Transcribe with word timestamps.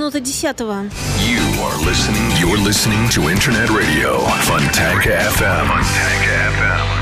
Минута 0.00 0.20
десятого. 0.20 0.84
You 1.20 1.40
are 1.62 1.76
listening, 1.84 2.30
you're 2.38 2.58
listening 2.58 3.08
to 3.10 3.28
Internet 3.30 3.70
Radio 3.70 4.18
Fontanka 4.42 5.10
FM. 5.36 5.66
Fontanka 5.68 6.50
FM. 6.58 6.99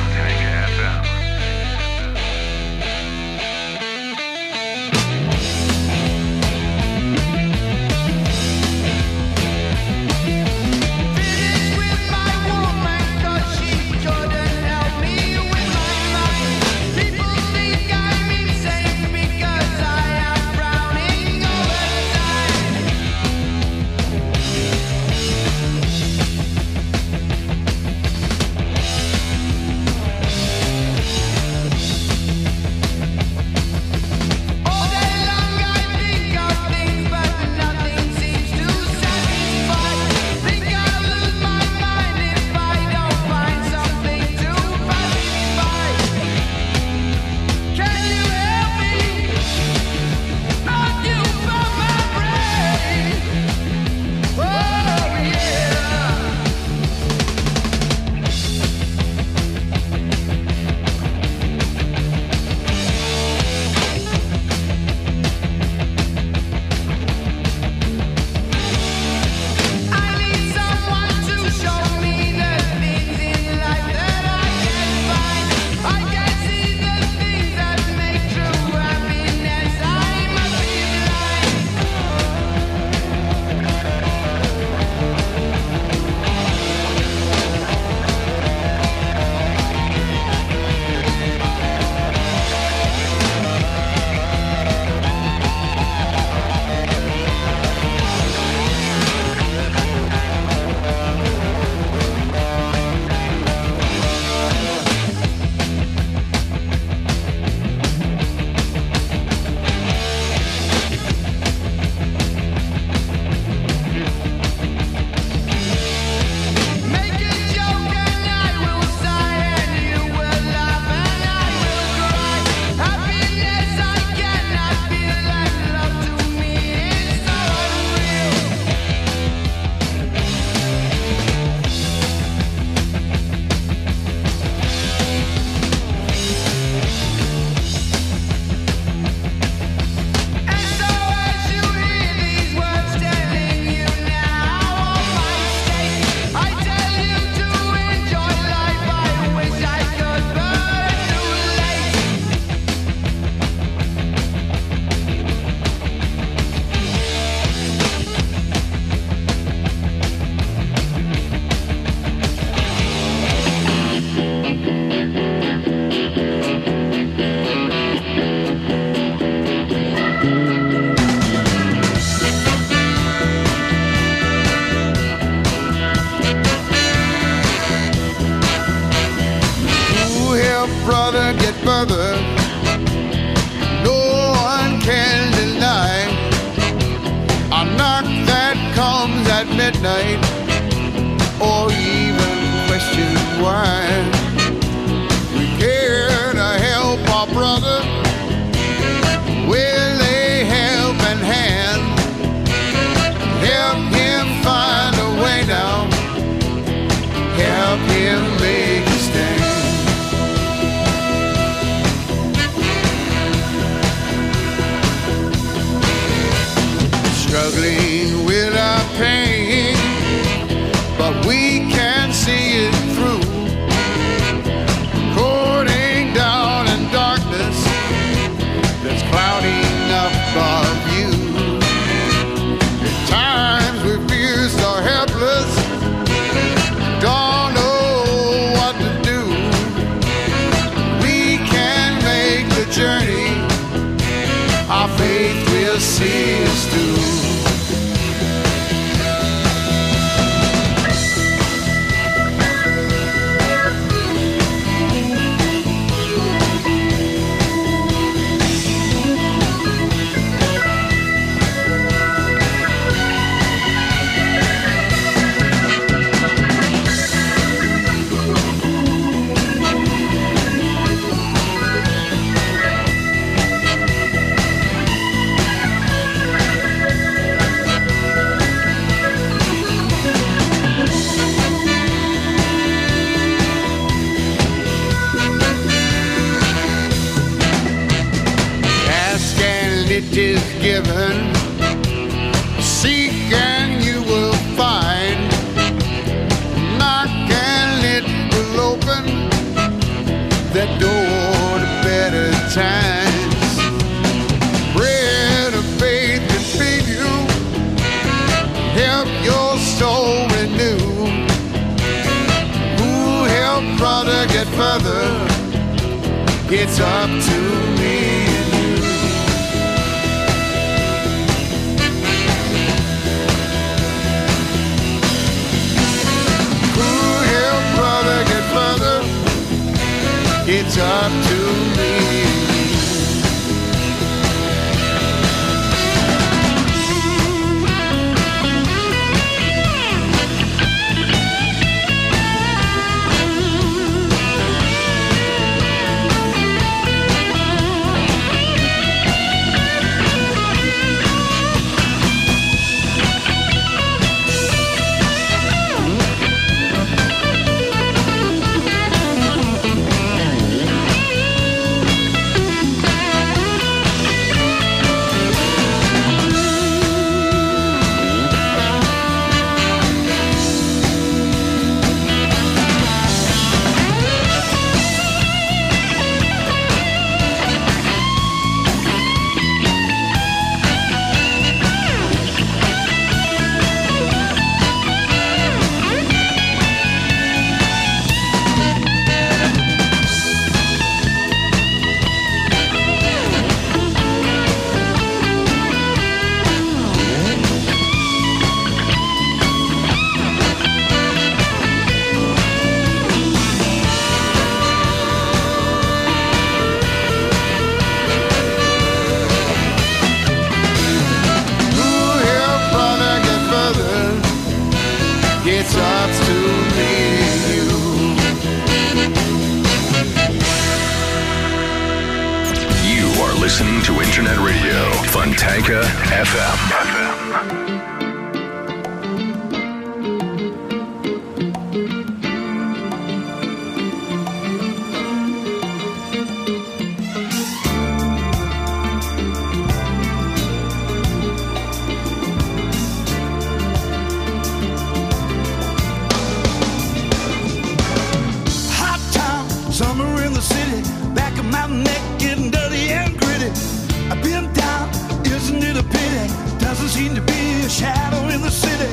Been 454.24 454.52
down. 454.54 454.90
Isn't 455.26 455.64
it 455.64 455.78
a 455.78 455.84
pity? 455.84 456.26
Doesn't 456.60 456.90
seem 456.90 457.16
to 457.16 457.22
be 457.22 457.62
a 457.66 457.70
shadow 457.70 458.28
in 458.30 458.42
the 458.42 458.52
city. 458.52 458.92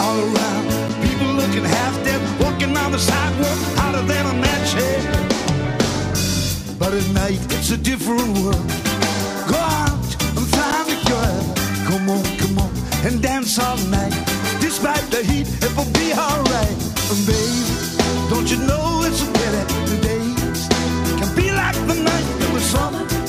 All 0.00 0.18
around, 0.18 0.64
people 1.02 1.28
looking 1.40 1.64
half 1.64 1.94
dead, 2.04 2.20
walking 2.40 2.76
on 2.76 2.92
the 2.92 2.98
sidewalk, 2.98 3.58
hotter 3.78 4.02
than 4.02 4.26
a 4.26 4.34
match 4.40 4.72
head. 4.72 5.02
But 6.78 6.94
at 6.94 7.08
night, 7.10 7.40
it's 7.56 7.70
a 7.70 7.76
different 7.76 8.28
world. 8.38 8.66
Go 9.48 9.56
out 9.56 10.04
and 10.36 10.46
find 10.56 10.86
a 10.96 10.98
girl. 11.08 11.54
Come 11.88 12.10
on, 12.10 12.24
come 12.38 12.58
on, 12.58 12.72
and 13.06 13.22
dance 13.22 13.58
all 13.58 13.78
night. 13.88 14.14
Despite 14.60 15.06
the 15.10 15.22
heat, 15.22 15.48
it 15.62 15.72
will 15.76 15.90
be 15.92 16.12
alright. 16.12 16.78
And 17.10 17.20
baby, 17.26 17.62
don't 18.30 18.48
you 18.50 18.58
know 18.68 19.02
it's 19.06 19.22
a 19.22 19.26
pity? 19.36 19.62
The 19.90 19.98
days 20.02 20.68
can 21.18 21.30
be 21.36 21.50
like 21.52 21.76
the 21.86 21.96
night. 22.10 22.26
It 22.42 22.52
was 22.52 22.64
summer. 22.64 23.23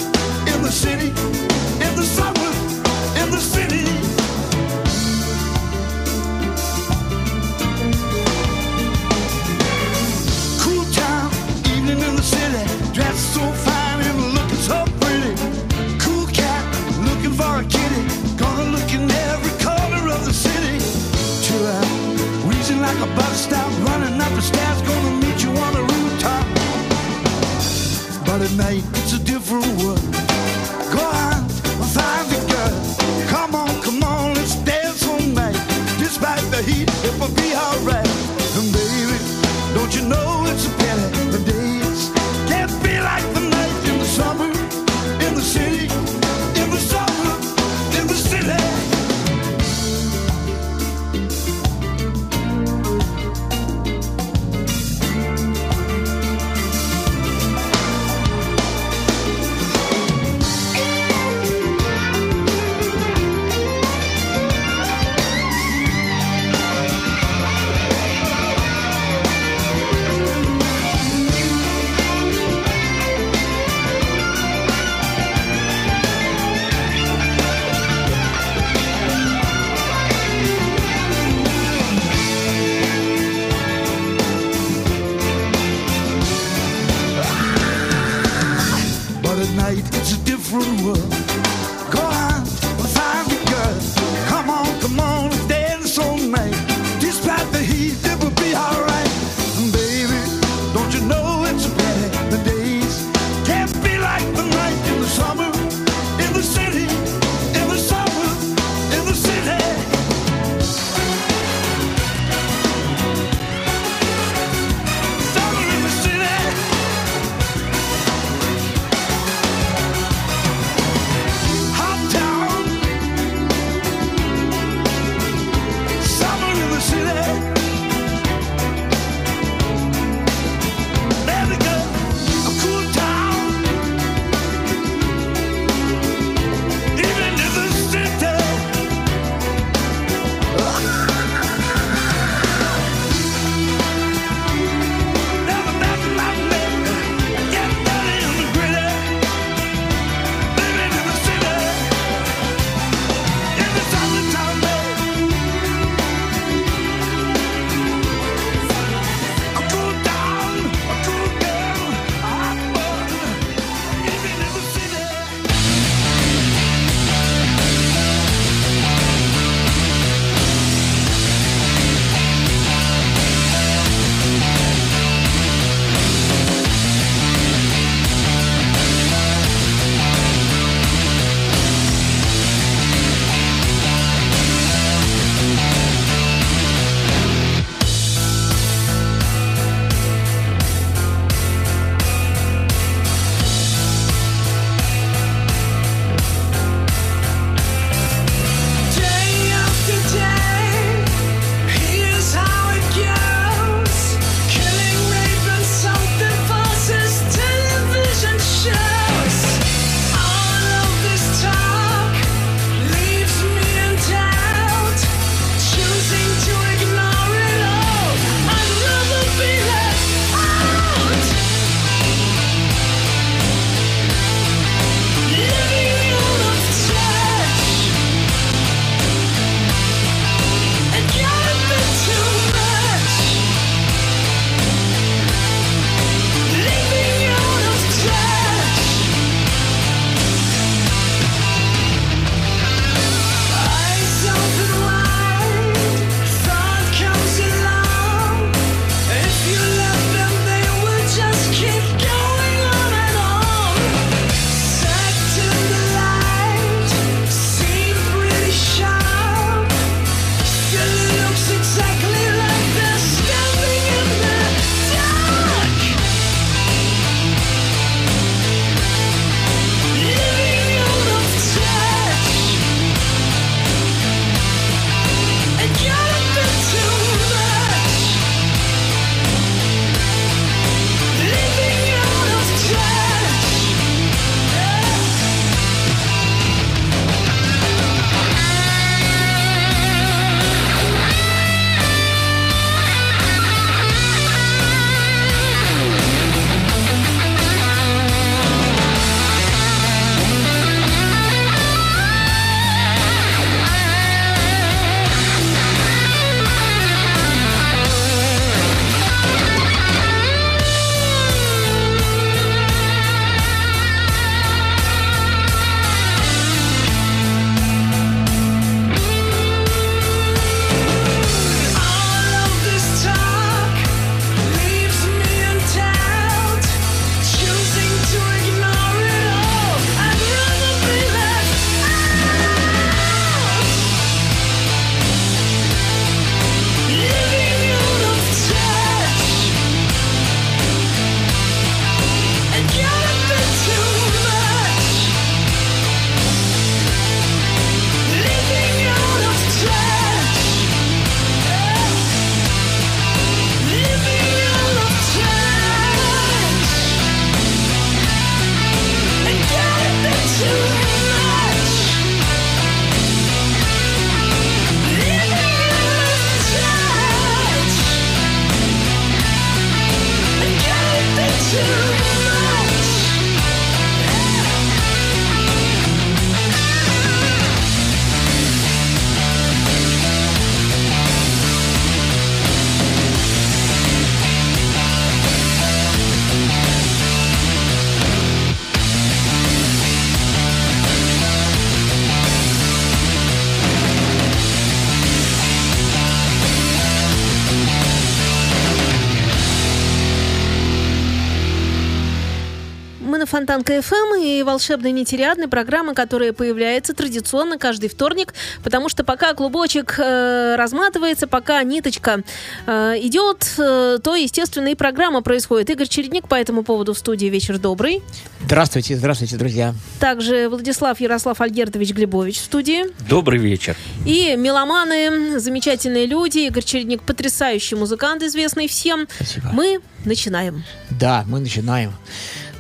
Волшебной 404.46 404.92
нетериадной 404.92 405.48
программы, 405.48 405.94
которая 405.94 406.32
появляется 406.32 406.94
традиционно 406.94 407.58
каждый 407.58 407.90
вторник, 407.90 408.34
потому 408.64 408.88
что 408.88 409.04
пока 409.04 409.34
клубочек 409.34 409.96
э, 409.98 410.56
разматывается, 410.56 411.28
пока 411.28 411.62
ниточка 411.64 412.22
э, 412.66 412.94
идет, 413.02 413.54
э, 413.58 414.00
то, 414.02 414.16
естественно, 414.16 414.70
и 414.70 414.76
программа 414.76 415.22
происходит. 415.22 415.70
Игорь 415.70 415.88
Чередник 415.88 416.28
по 416.28 416.36
этому 416.36 416.64
поводу 416.64 416.94
в 416.94 416.98
студии 416.98 417.28
«Вечер 417.28 417.58
добрый». 417.58 418.02
Здравствуйте, 418.46 418.96
здравствуйте, 418.96 419.38
друзья. 419.38 419.74
Также 420.00 420.48
Владислав 420.50 421.00
Ярослав 421.00 421.42
Альгертович 421.42 421.92
Глебович 421.92 422.38
в 422.40 422.46
студии. 422.46 422.86
Добрый 423.10 423.40
вечер. 423.40 423.76
И 424.06 424.36
меломаны, 424.38 425.40
замечательные 425.40 426.06
люди. 426.06 426.40
Игорь 426.40 426.64
Чередник 426.64 427.02
потрясающий 427.02 427.76
музыкант, 427.76 428.22
известный 428.22 428.68
всем. 428.68 429.08
Спасибо. 429.16 429.50
Мы 429.52 429.80
начинаем. 430.06 430.64
Да, 430.92 431.24
мы 431.28 431.40
начинаем. 431.40 431.94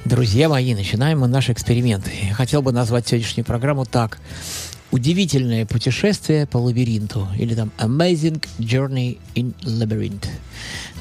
Друзья 0.05 0.49
мои, 0.49 0.75
начинаем 0.75 1.21
мы 1.21 1.27
наш 1.27 1.49
эксперимент. 1.49 2.07
Я 2.21 2.35
хотел 2.35 2.61
бы 2.61 2.71
назвать 2.71 3.07
сегодняшнюю 3.07 3.43
программу 3.43 3.85
так. 3.85 4.19
Удивительное 4.91 5.65
путешествие 5.65 6.45
по 6.45 6.57
лабиринту. 6.57 7.27
Или 7.39 7.55
там 7.55 7.71
Amazing 7.79 8.45
Journey 8.59 9.17
in 9.33 9.55
Labyrinth. 9.63 10.27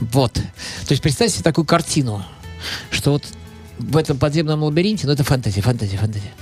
Вот. 0.00 0.32
То 0.32 0.88
есть 0.88 1.02
представьте 1.02 1.34
себе 1.34 1.44
такую 1.44 1.66
картину, 1.66 2.24
что 2.90 3.12
вот 3.12 3.24
в 3.78 3.94
этом 3.98 4.16
подземном 4.16 4.62
лабиринте, 4.62 5.06
ну 5.06 5.12
это 5.12 5.22
фантазия, 5.22 5.60
фантазия, 5.60 5.98
фантазия. 5.98 6.32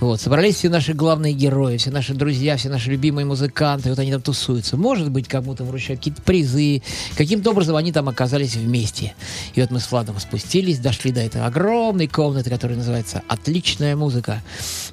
Вот, 0.00 0.20
собрались 0.20 0.54
все 0.54 0.68
наши 0.68 0.94
главные 0.94 1.32
герои, 1.32 1.76
все 1.76 1.90
наши 1.90 2.14
друзья, 2.14 2.56
все 2.56 2.68
наши 2.68 2.88
любимые 2.88 3.26
музыканты, 3.26 3.90
вот 3.90 3.98
они 3.98 4.12
там 4.12 4.22
тусуются. 4.22 4.76
Может 4.76 5.10
быть, 5.10 5.26
кому-то 5.26 5.64
вручают 5.64 5.98
какие-то 5.98 6.22
призы. 6.22 6.82
Каким-то 7.16 7.50
образом 7.50 7.74
они 7.74 7.90
там 7.90 8.08
оказались 8.08 8.54
вместе. 8.54 9.14
И 9.54 9.60
вот 9.60 9.72
мы 9.72 9.80
с 9.80 9.90
Владом 9.90 10.20
спустились, 10.20 10.78
дошли 10.78 11.10
до 11.10 11.20
этой 11.20 11.42
огромной 11.42 12.06
комнаты, 12.06 12.48
которая 12.48 12.78
называется 12.78 13.22
«Отличная 13.26 13.96
музыка». 13.96 14.40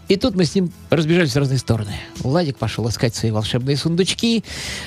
И 0.07 0.15
тут 0.15 0.35
мы 0.35 0.45
с 0.45 0.55
ним 0.55 0.71
разбежались 0.89 1.33
в 1.33 1.37
разные 1.37 1.59
стороны. 1.59 1.93
Владик 2.17 2.57
пошел 2.57 2.89
искать 2.89 3.13
свои 3.13 3.29
волшебные 3.29 3.77
сундучки. 3.77 4.43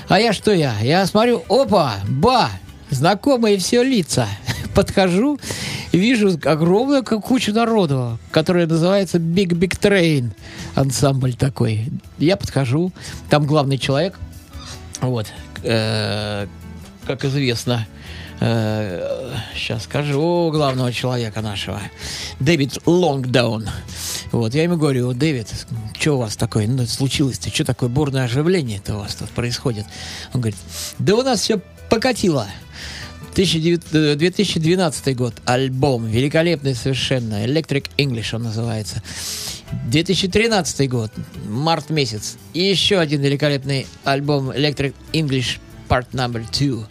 А 0.08 0.18
я 0.18 0.32
что 0.32 0.52
я? 0.52 0.74
Я 0.80 1.06
смотрю, 1.06 1.44
опа, 1.48 1.94
ба, 2.08 2.50
знакомые 2.90 3.58
все 3.58 3.82
лица. 3.82 4.26
Подхожу, 4.74 5.38
вижу 5.92 6.38
огромную 6.44 7.04
кучу 7.04 7.52
народу, 7.52 8.18
которая 8.30 8.66
называется 8.66 9.18
Big 9.18 9.48
Big 9.48 9.78
Train. 9.78 10.30
Ансамбль 10.74 11.34
такой. 11.34 11.90
Я 12.18 12.36
подхожу, 12.36 12.92
там 13.28 13.46
главный 13.46 13.78
человек, 13.78 14.18
вот, 15.00 15.26
э, 15.62 16.46
как 17.06 17.24
известно, 17.24 17.86
э, 18.40 19.34
сейчас 19.54 19.84
скажу 19.84 20.50
главного 20.52 20.92
человека 20.92 21.40
нашего, 21.40 21.80
Дэвид 22.40 22.78
Лонгдаун. 22.86 23.66
Вот, 24.32 24.54
я 24.54 24.64
ему 24.64 24.76
говорю, 24.76 25.12
Дэвид, 25.12 25.48
что 25.98 26.14
у 26.14 26.18
вас 26.18 26.36
такое, 26.36 26.66
ну, 26.66 26.86
случилось-то, 26.86 27.50
что 27.50 27.64
такое 27.64 27.88
бурное 27.88 28.24
оживление-то 28.24 28.96
у 28.96 28.98
вас 28.98 29.14
тут 29.14 29.30
происходит? 29.30 29.86
Он 30.34 30.40
говорит, 30.40 30.58
да 30.98 31.14
у 31.14 31.22
нас 31.22 31.40
все 31.40 31.60
покатило. 31.88 32.48
19- 33.34 34.16
2012 34.16 35.16
год, 35.16 35.34
альбом, 35.44 36.06
великолепный 36.06 36.74
совершенно, 36.74 37.44
Electric 37.44 37.88
English 37.96 38.34
он 38.34 38.42
называется. 38.42 39.02
2013 39.90 40.88
год, 40.88 41.12
март 41.46 41.90
месяц, 41.90 42.36
еще 42.52 42.98
один 42.98 43.20
великолепный 43.20 43.86
альбом 44.04 44.50
Electric 44.50 44.94
English 45.12 45.58
Part 45.88 46.08
Number 46.12 46.44
Two. 46.50 46.86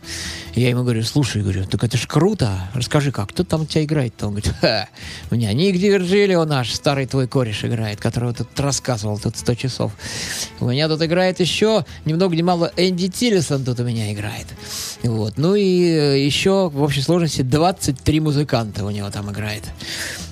Я 0.58 0.70
ему 0.70 0.82
говорю, 0.82 1.04
слушай, 1.04 1.44
говорю, 1.44 1.66
так 1.66 1.84
это 1.84 1.98
ж 1.98 2.08
круто, 2.08 2.68
расскажи, 2.74 3.12
как, 3.12 3.30
кто 3.30 3.44
там 3.44 3.68
тебя 3.68 3.84
играет-то? 3.84 4.26
Он 4.26 4.32
говорит, 4.34 4.52
Ха, 4.60 4.88
у 5.30 5.36
меня 5.36 5.54
Ник 5.54 5.78
Дивержилио 5.78 6.46
наш, 6.46 6.74
старый 6.74 7.06
твой 7.06 7.28
кореш 7.28 7.64
играет, 7.64 8.00
которого 8.00 8.34
тут 8.34 8.60
рассказывал 8.60 9.20
тут 9.20 9.38
100 9.38 9.54
часов. 9.54 9.92
У 10.60 10.68
меня 10.68 10.88
тут 10.88 11.04
играет 11.04 11.40
еще, 11.40 11.86
ни 12.06 12.14
много 12.14 12.36
ни 12.36 12.42
мало, 12.42 12.72
Энди 12.76 13.08
Тиллисон 13.08 13.64
тут 13.64 13.80
у 13.82 13.84
меня 13.84 14.12
играет. 14.12 14.48
Вот. 15.04 15.38
Ну 15.38 15.54
и 15.54 15.92
э, 15.92 16.26
еще 16.26 16.70
в 16.70 16.82
общей 16.82 17.04
сложности 17.04 17.44
23 17.44 18.20
музыканта 18.20 18.84
у 18.84 18.90
него 18.90 19.12
там 19.12 19.32
играет. 19.32 19.64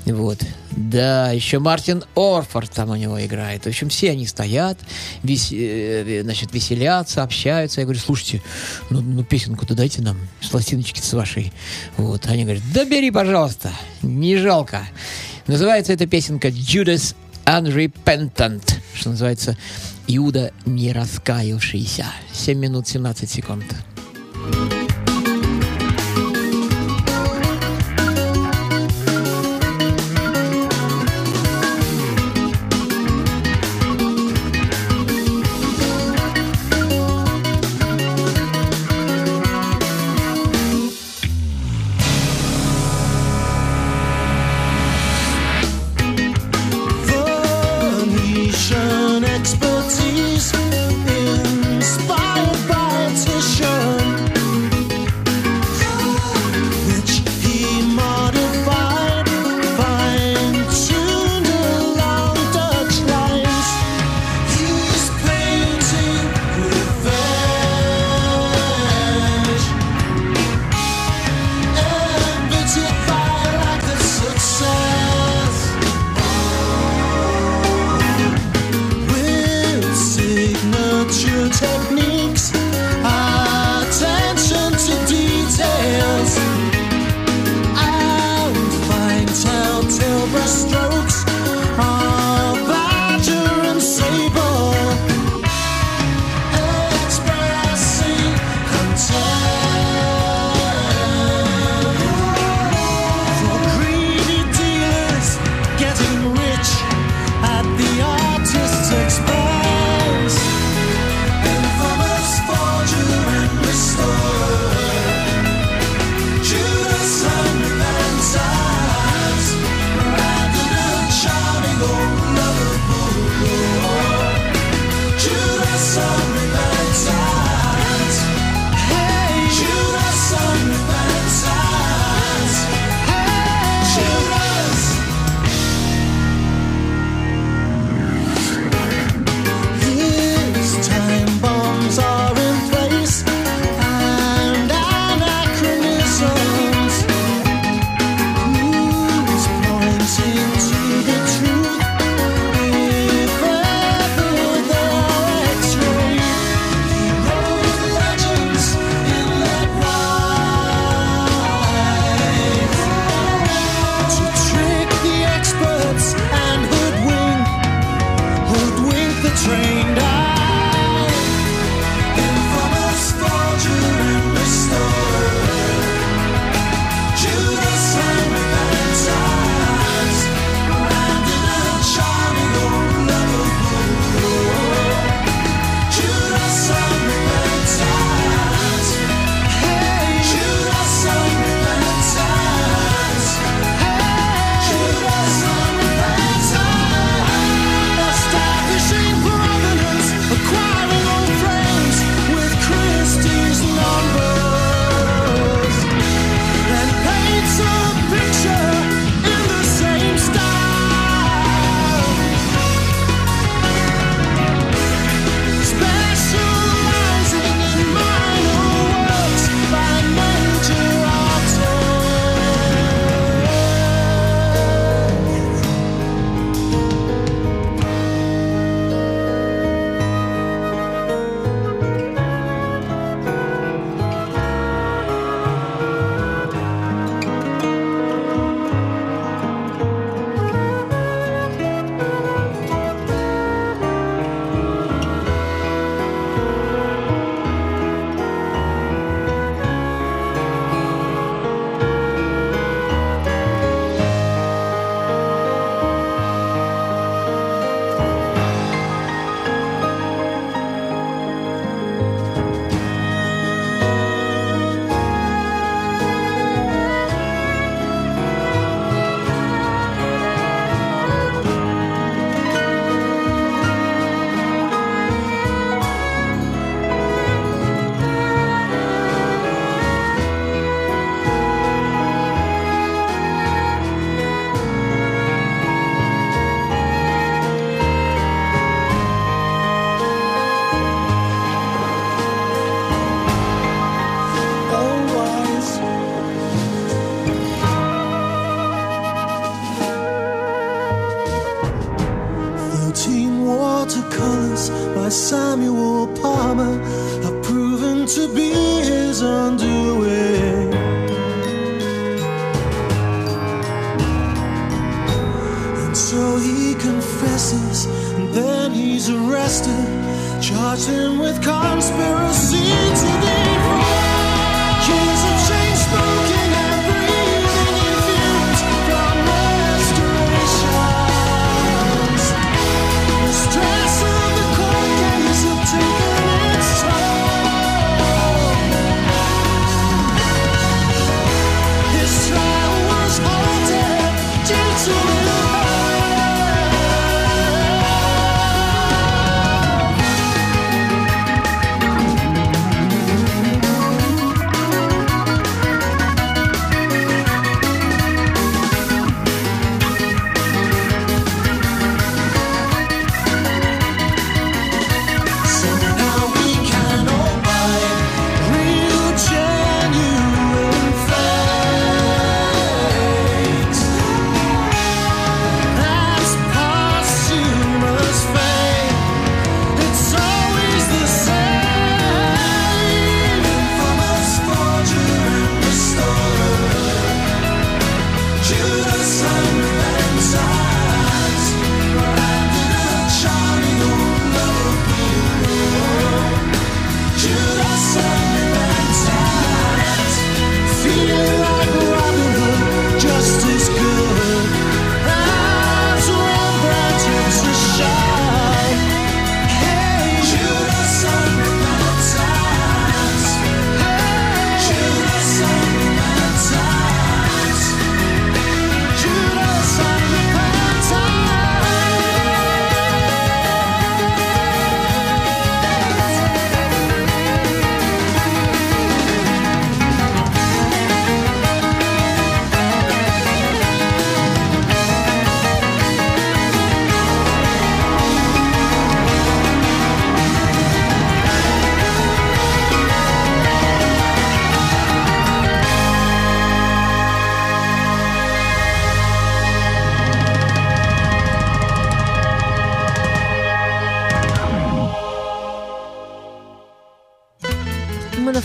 Вот. 0.05 0.39
Да, 0.71 1.31
еще 1.31 1.59
Мартин 1.59 2.03
Орфорд 2.15 2.71
там 2.71 2.89
у 2.89 2.95
него 2.95 3.23
играет. 3.23 3.63
В 3.63 3.67
общем, 3.67 3.89
все 3.89 4.11
они 4.11 4.27
стоят, 4.27 4.77
вес- 5.23 5.53
э, 5.53 6.21
значит, 6.23 6.53
веселятся, 6.53 7.23
общаются. 7.23 7.79
Я 7.81 7.85
говорю, 7.85 7.99
слушайте, 7.99 8.41
ну, 8.89 9.01
ну 9.01 9.23
песенку-то 9.23 9.73
дайте 9.73 10.01
нам 10.01 10.14
с 10.41 10.47
пластиночки 10.47 10.99
с 10.99 11.13
вашей. 11.13 11.51
Вот. 11.97 12.25
Они 12.27 12.43
говорят, 12.43 12.63
да 12.73 12.85
бери, 12.85 13.11
пожалуйста, 13.11 13.71
не 14.01 14.37
жалко. 14.37 14.87
Называется 15.47 15.93
эта 15.93 16.07
песенка 16.07 16.49
Judas 16.49 17.15
Unrepentant, 17.45 18.63
что 18.93 19.09
называется 19.09 19.57
Иуда 20.07 20.51
не 20.65 20.91
раскаявшийся. 20.91 22.05
7 22.33 22.57
минут 22.57 22.87
17 22.87 23.29
секунд. 23.29 23.65
Phoenician 24.35 24.84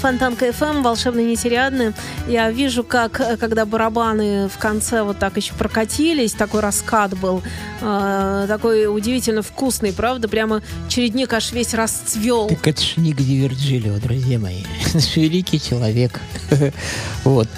Фонтанка 0.00 0.50
ФМ, 0.52 0.82
волшебно 0.82 1.20
нетериадны. 1.20 1.92
Я 2.26 2.50
вижу, 2.50 2.82
как, 2.84 3.20
э, 3.20 3.36
когда 3.36 3.66
барабаны 3.66 4.48
в 4.48 4.56
конце 4.58 5.02
вот 5.02 5.18
так 5.18 5.36
еще 5.36 5.52
прокатились, 5.54 6.32
такой 6.32 6.60
раскат 6.60 7.16
был, 7.18 7.42
э, 7.82 8.44
такой 8.48 8.86
удивительно 8.86 9.42
вкусный, 9.42 9.92
правда? 9.92 10.26
Прямо 10.28 10.62
чередник 10.88 11.32
аж 11.34 11.52
весь 11.52 11.74
расцвел. 11.74 12.48
Так 12.48 12.66
это 12.66 12.80
ж 12.82 12.94
Ник 12.96 13.16
Ди 13.16 13.36
Вирджилио, 13.42 13.98
друзья 13.98 14.38
мои. 14.38 14.62
Великий 15.16 15.60
человек. 15.60 16.18
Вот. 17.22 17.48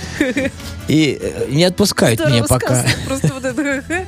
И 0.88 1.18
э, 1.20 1.46
не 1.48 1.62
отпускают 1.62 2.18
Здорово 2.18 2.34
меня 2.34 2.44
пока. 2.44 2.66
сказано, 2.66 2.88
Просто 3.06 3.28
вот 3.32 3.44
это... 3.44 3.62
«хе-хе». 3.62 4.06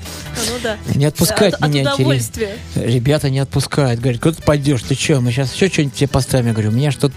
Ну 0.50 0.52
да. 0.64 0.76
Не 0.96 1.04
отпускают 1.04 1.54
От- 1.54 1.62
от 1.62 1.68
меня 1.70 1.94
удовольствия. 1.94 2.58
Ребята 2.74 3.30
не 3.30 3.38
отпускают. 3.38 4.00
Говорят, 4.00 4.20
куда 4.20 4.34
ты 4.34 4.42
пойдешь? 4.42 4.82
Ты 4.82 4.96
что? 4.96 5.20
Мы 5.20 5.30
сейчас 5.30 5.54
еще 5.54 5.68
что-нибудь 5.68 5.94
тебе 5.94 6.08
поставим. 6.08 6.48
Я 6.48 6.52
говорю, 6.54 6.70
у 6.70 6.72
меня 6.72 6.90
что-то 6.90 7.14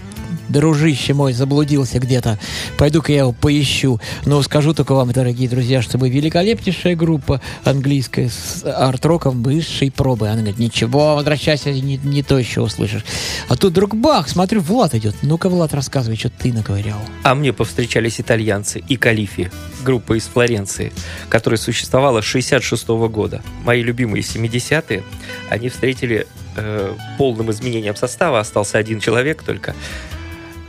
дружище 0.48 1.14
мой 1.14 1.32
заблудился 1.32 1.98
где-то. 1.98 2.38
Пойду-ка 2.76 3.12
я 3.12 3.18
его 3.20 3.32
поищу. 3.32 4.00
Но 4.24 4.42
скажу 4.42 4.74
только 4.74 4.94
вам, 4.94 5.12
дорогие 5.12 5.48
друзья, 5.48 5.82
что 5.82 5.98
мы 5.98 6.10
великолепнейшая 6.10 6.96
группа 6.96 7.40
английская 7.64 8.28
с 8.28 8.64
арт-роком 8.64 9.42
высшей 9.42 9.90
пробы. 9.90 10.28
Она 10.28 10.38
говорит, 10.38 10.58
ничего, 10.58 11.16
возвращайся, 11.16 11.72
не, 11.72 11.96
не 11.96 12.22
то 12.22 12.38
еще 12.38 12.60
услышишь. 12.60 13.04
А 13.48 13.56
тут 13.56 13.72
вдруг 13.72 13.94
бах, 13.94 14.28
смотрю, 14.28 14.60
Влад 14.60 14.94
идет. 14.94 15.14
Ну-ка, 15.22 15.48
Влад, 15.48 15.74
рассказывай, 15.74 16.16
что 16.16 16.30
ты 16.30 16.52
наговорял. 16.52 17.00
А 17.22 17.34
мне 17.34 17.52
повстречались 17.52 18.20
итальянцы 18.20 18.82
и 18.86 18.96
Калифи, 18.96 19.50
группа 19.84 20.16
из 20.16 20.24
Флоренции, 20.24 20.92
которая 21.28 21.58
существовала 21.58 22.20
с 22.20 22.24
66 22.24 22.88
года. 22.88 23.42
Мои 23.64 23.82
любимые 23.82 24.22
70-е, 24.22 25.02
они 25.50 25.68
встретили 25.68 26.26
э, 26.56 26.94
полным 27.16 27.50
изменением 27.50 27.96
состава, 27.96 28.40
остался 28.40 28.78
один 28.78 29.00
человек 29.00 29.42
только. 29.42 29.74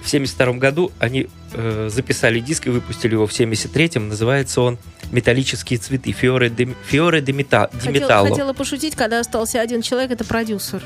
В 0.04 0.10
72 0.10 0.54
году 0.54 0.92
они 1.00 1.28
э, 1.54 1.90
записали 1.92 2.40
диск 2.40 2.68
и 2.68 2.70
выпустили 2.70 3.14
его 3.14 3.28
в 3.28 3.32
73-м. 3.32 4.08
Называется 4.10 4.62
он 4.62 4.78
«Металлические 5.12 5.78
цветы» 5.80 6.12
Фиоре 6.14 6.50
де, 6.50 6.68
Фиоре 6.88 7.22
де, 7.22 7.34
мета, 7.34 7.70
де 7.74 7.80
Хотел- 7.80 7.92
Металло. 8.02 8.30
хотела 8.30 8.54
пошутить, 8.54 8.96
когда 8.96 9.20
остался 9.20 9.62
один 9.62 9.82
человек, 9.82 10.12
это 10.12 10.24
продюсер. 10.24 10.82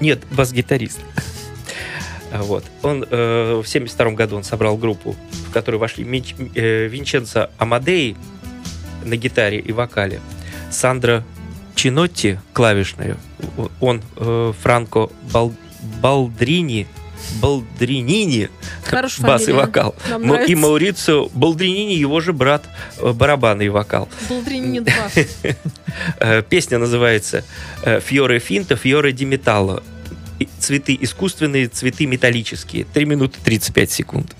Нет, 0.00 0.20
бас-гитарист. 0.30 1.00
А 2.32 2.42
Вот. 2.42 2.64
Он 2.82 3.04
э, 3.08 3.62
в 3.64 3.66
72 3.68 4.10
году 4.12 4.36
он 4.36 4.44
собрал 4.44 4.76
группу, 4.76 5.14
в 5.48 5.52
которую 5.52 5.80
вошли 5.80 6.04
Мич- 6.04 6.34
э, 6.54 6.86
Винченцо 6.88 7.48
Амадей 7.58 8.16
на 9.04 9.16
гитаре 9.16 9.58
и 9.60 9.72
вокале, 9.72 10.20
Сандра 10.70 11.22
Чинотти 11.76 12.40
клавишную, 12.52 13.16
он 13.80 14.02
э, 14.16 14.52
Франко 14.62 15.10
Бал- 15.32 15.54
Балдрини 16.02 16.86
Балдринини 17.40 18.48
бас 18.90 19.42
и 19.42 19.46
фамилия. 19.46 19.54
вокал. 19.54 19.94
Нам 20.08 20.22
И. 20.44 20.54
Маурицио 20.54 21.28
Балдринини, 21.34 21.94
его 21.94 22.20
же 22.20 22.32
брат, 22.32 22.64
э, 22.98 23.12
барабаны 23.12 23.66
и 23.66 23.68
вокал. 23.68 24.08
Болдрини 24.28 24.80
2. 24.80 24.92
Э, 26.18 26.42
Песня 26.42 26.78
называется 26.78 27.44
э, 27.82 28.00
«Фьоре 28.00 28.38
финта, 28.40 28.76
фьоре 28.76 29.12
ди 29.12 29.24
металло». 29.24 29.82
И 30.40 30.48
Цветы 30.58 30.98
искусственные, 31.00 31.68
цветы 31.68 32.06
металлические. 32.06 32.84
3 32.92 33.04
минуты 33.04 33.38
35 33.44 33.90
секунд. 33.90 34.34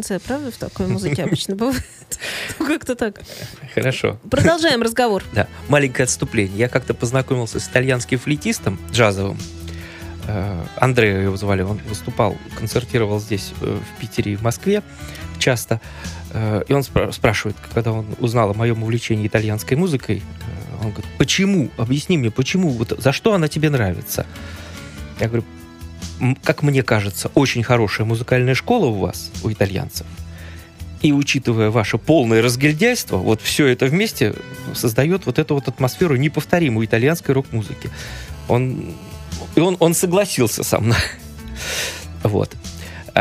Конце, 0.00 0.18
правда, 0.18 0.50
в 0.50 0.56
такой 0.56 0.86
музыке 0.86 1.24
обычно 1.24 1.56
бывает? 1.56 1.82
Ну, 2.58 2.66
как-то 2.66 2.96
так. 2.96 3.20
Хорошо. 3.74 4.18
Продолжаем 4.30 4.82
разговор. 4.82 5.22
Да, 5.32 5.46
маленькое 5.68 6.04
отступление. 6.04 6.58
Я 6.58 6.68
как-то 6.68 6.92
познакомился 6.92 7.60
с 7.60 7.68
итальянским 7.68 8.18
флейтистом 8.18 8.80
джазовым. 8.90 9.38
Э, 10.26 10.62
Андреа 10.76 11.20
его 11.22 11.36
звали, 11.36 11.62
он 11.62 11.78
выступал, 11.88 12.36
концертировал 12.58 13.20
здесь, 13.20 13.52
э, 13.60 13.78
в 13.78 14.00
Питере 14.00 14.32
и 14.32 14.36
в 14.36 14.42
Москве 14.42 14.82
часто. 15.38 15.80
Э, 16.32 16.62
И 16.68 16.72
он 16.72 16.80
спра- 16.82 17.12
спрашивает, 17.12 17.56
когда 17.72 17.92
он 17.92 18.06
узнал 18.18 18.50
о 18.50 18.54
моем 18.54 18.82
увлечении 18.82 19.26
итальянской 19.28 19.76
музыкой, 19.76 20.22
он 20.82 20.90
говорит, 20.90 21.06
почему, 21.16 21.70
объясни 21.78 22.18
мне, 22.18 22.30
почему, 22.30 22.70
вот 22.70 22.92
за 22.98 23.12
что 23.12 23.34
она 23.34 23.46
тебе 23.48 23.70
нравится? 23.70 24.26
Я 25.20 25.28
говорю, 25.28 25.44
«М, 25.44 25.59
как 26.42 26.62
мне 26.62 26.82
кажется, 26.82 27.30
очень 27.34 27.62
хорошая 27.62 28.06
музыкальная 28.06 28.54
школа 28.54 28.86
у 28.86 28.94
вас, 28.94 29.30
у 29.42 29.50
итальянцев. 29.50 30.06
И 31.02 31.12
учитывая 31.12 31.70
ваше 31.70 31.96
полное 31.96 32.42
разгильдяйство, 32.42 33.16
вот 33.16 33.40
все 33.40 33.66
это 33.66 33.86
вместе 33.86 34.34
создает 34.74 35.24
вот 35.24 35.38
эту 35.38 35.54
вот 35.54 35.66
атмосферу 35.66 36.16
неповторимой 36.16 36.84
итальянской 36.84 37.34
рок-музыки. 37.34 37.90
Он, 38.48 38.94
и 39.54 39.60
он, 39.60 39.76
он 39.80 39.94
согласился 39.94 40.62
со 40.62 40.80
мной. 40.80 40.98
Вот. 42.22 42.54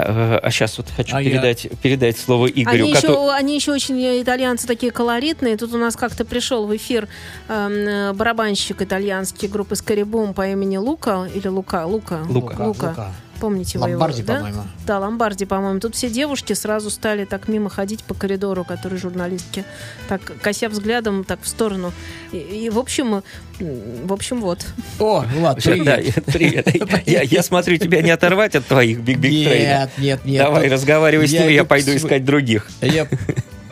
А, 0.06 0.50
сейчас 0.52 0.78
вот 0.78 0.88
хочу 0.96 1.16
А 1.16 1.22
я- 1.22 1.30
передать, 1.30 1.68
передать 1.82 2.18
слово 2.18 2.48
Игорю. 2.48 2.86
Они 2.86 2.94
который- 2.94 3.12
еще, 3.12 3.32
они 3.34 3.56
еще 3.56 3.72
очень, 3.72 4.00
э, 4.02 4.22
итальянцы, 4.22 4.68
такие 4.68 4.92
колоритные. 4.92 5.58
Тут 5.58 5.74
у 5.74 5.78
нас 5.78 5.96
как-то 5.96 6.26
пришел 6.26 6.66
в 6.68 6.76
эфир 6.76 7.08
эм, 7.48 7.72
э, 7.74 8.14
барабанщик 8.14 8.82
итальянский 8.82 9.48
группы 9.48 9.76
Скорибум 9.76 10.34
по 10.34 10.48
имени 10.48 10.78
Лука. 10.78 11.28
Или 11.34 11.48
Лука? 11.48 11.86
Лука. 11.86 12.20
Лука. 12.28 12.62
Лука. 12.64 13.12
Помните 13.40 13.80
вы 13.80 13.90
его, 13.90 14.00
Ломбарди, 14.00 14.24
да? 14.24 14.36
по-моему. 14.36 14.64
Да, 14.86 15.00
Ломбарди, 15.00 15.46
по-моему. 15.46 15.80
Тут 15.80 15.96
все 15.96 16.10
девушки 16.10 16.54
сразу 16.54 16.90
стали 16.90 17.26
так 17.26 17.48
мимо 17.48 17.70
ходить 17.70 18.04
по 18.04 18.14
коридору, 18.14 18.64
которые 18.64 19.00
журналистки, 19.00 19.64
так 20.08 20.22
кося 20.42 20.70
взглядом 20.70 21.24
так 21.24 21.42
в 21.42 21.48
сторону. 21.48 21.94
И, 22.32 22.38
и, 22.38 22.70
в 22.70 22.78
общем, 22.78 23.24
в 23.60 24.14
общем, 24.14 24.42
вот. 24.42 24.66
О, 25.00 25.24
Влад, 25.36 25.64
привет. 25.64 25.86
Да, 25.86 26.32
привет. 26.32 27.08
Я, 27.08 27.22
я 27.22 27.44
смотрю, 27.44 27.78
тебя 27.78 28.02
не 28.02 28.12
оторвать 28.12 28.56
от 28.56 28.66
твоих 28.66 29.00
биг 29.00 29.20
биг 29.20 29.32
Нет, 29.32 29.90
нет, 29.98 30.26
нет. 30.26 30.44
Давай, 30.44 30.64
Тут 30.64 30.74
разговаривай 30.74 31.28
с 31.28 31.32
ним, 31.32 31.48
я 31.50 31.64
пойду 31.64 31.92
св- 31.92 32.04
искать 32.04 32.26
других. 32.26 32.68
Я 32.82 33.08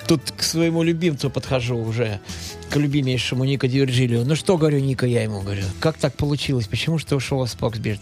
тут 0.08 0.22
к 0.36 0.42
своему 0.44 0.84
любимцу 0.84 1.30
подхожу 1.30 1.78
уже, 1.78 2.20
к 2.70 2.76
любимейшему 2.76 3.44
Ника 3.46 3.68
Дивирджилио. 3.68 4.24
Ну 4.24 4.36
что, 4.36 4.58
говорю, 4.58 4.80
Ника, 4.80 5.06
я 5.06 5.24
ему 5.24 5.42
говорю, 5.42 5.64
как 5.80 5.98
так 5.98 6.14
получилось? 6.14 6.68
Почему 6.68 6.98
что 6.98 7.16
ушел 7.16 7.44
из 7.44 7.52
Фоксбирд? 7.52 8.00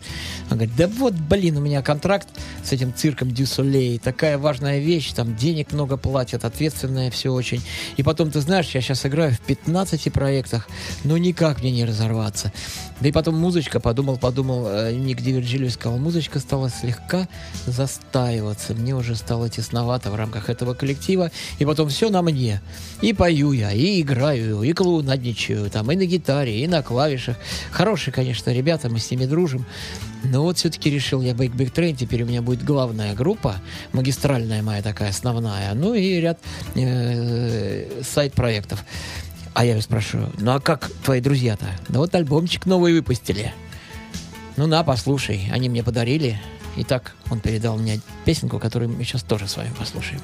Он 0.49 0.57
говорит, 0.57 0.75
да 0.75 0.87
вот, 0.87 1.13
блин, 1.13 1.57
у 1.57 1.61
меня 1.61 1.81
контракт 1.81 2.27
с 2.63 2.71
этим 2.71 2.93
цирком 2.93 3.31
Дю 3.31 3.45
Солей, 3.45 3.99
такая 3.99 4.37
важная 4.37 4.79
вещь, 4.79 5.11
там 5.13 5.35
денег 5.35 5.71
много 5.71 5.97
платят, 5.97 6.45
ответственное 6.45 7.11
все 7.11 7.31
очень. 7.31 7.61
И 7.97 8.03
потом, 8.03 8.31
ты 8.31 8.41
знаешь, 8.41 8.69
я 8.71 8.81
сейчас 8.81 9.05
играю 9.05 9.33
в 9.33 9.39
15 9.41 10.11
проектах, 10.11 10.67
но 11.03 11.17
никак 11.17 11.61
мне 11.61 11.71
не 11.71 11.85
разорваться. 11.85 12.51
Да 13.01 13.09
и 13.09 13.11
потом 13.11 13.35
музычка, 13.35 13.79
подумал, 13.79 14.17
подумал, 14.17 14.67
э, 14.67 14.93
Ник 14.93 15.21
Дивирджилио 15.21 15.69
сказал, 15.69 15.99
музычка 15.99 16.39
стала 16.39 16.69
слегка 16.69 17.27
застаиваться, 17.67 18.73
мне 18.73 18.95
уже 18.95 19.15
стало 19.15 19.49
тесновато 19.49 20.11
в 20.11 20.15
рамках 20.15 20.49
этого 20.49 20.73
коллектива, 20.73 21.29
и 21.59 21.65
потом 21.65 21.89
все 21.89 22.09
на 22.09 22.21
мне. 22.21 22.61
И 23.01 23.13
пою 23.13 23.51
я, 23.51 23.71
и 23.73 24.01
играю, 24.01 24.54
и 24.63 24.73
клоунадничаю, 24.73 25.69
там, 25.69 25.91
и 25.91 25.95
на 25.95 26.05
гитаре, 26.05 26.63
и 26.63 26.67
на 26.67 26.81
клавишах. 26.81 27.37
Хорошие, 27.71 28.13
конечно, 28.13 28.51
ребята, 28.51 28.89
мы 28.89 28.99
с 28.99 29.09
ними 29.11 29.25
дружим. 29.25 29.65
Но 30.23 30.43
вот 30.43 30.57
все-таки 30.57 30.89
решил 30.89 31.21
я 31.21 31.33
Big 31.33 31.73
Train, 31.73 31.95
теперь 31.95 32.23
у 32.23 32.25
меня 32.25 32.41
будет 32.41 32.63
главная 32.63 33.13
группа, 33.13 33.57
магистральная 33.93 34.63
моя 34.63 34.81
такая, 34.81 35.09
основная, 35.09 35.73
ну 35.73 35.93
и 35.93 36.19
ряд 36.19 36.39
э, 36.75 38.01
сайт-проектов. 38.03 38.83
А 39.53 39.63
я 39.63 39.71
его 39.71 39.81
спрашиваю, 39.81 40.31
ну 40.37 40.51
а 40.51 40.59
как 40.59 40.91
твои 41.03 41.21
друзья-то? 41.21 41.65
Да 41.87 41.99
вот 41.99 42.13
альбомчик 42.13 42.65
новый 42.65 42.93
выпустили. 42.93 43.53
Ну 44.57 44.67
на, 44.67 44.83
послушай. 44.83 45.49
Они 45.51 45.69
мне 45.69 45.83
подарили. 45.83 46.39
Итак, 46.77 47.15
он 47.29 47.39
передал 47.39 47.77
мне 47.77 48.01
песенку, 48.25 48.59
которую 48.59 48.89
мы 48.89 49.03
сейчас 49.03 49.23
тоже 49.23 49.47
с 49.47 49.55
вами 49.55 49.71
послушаем. 49.77 50.21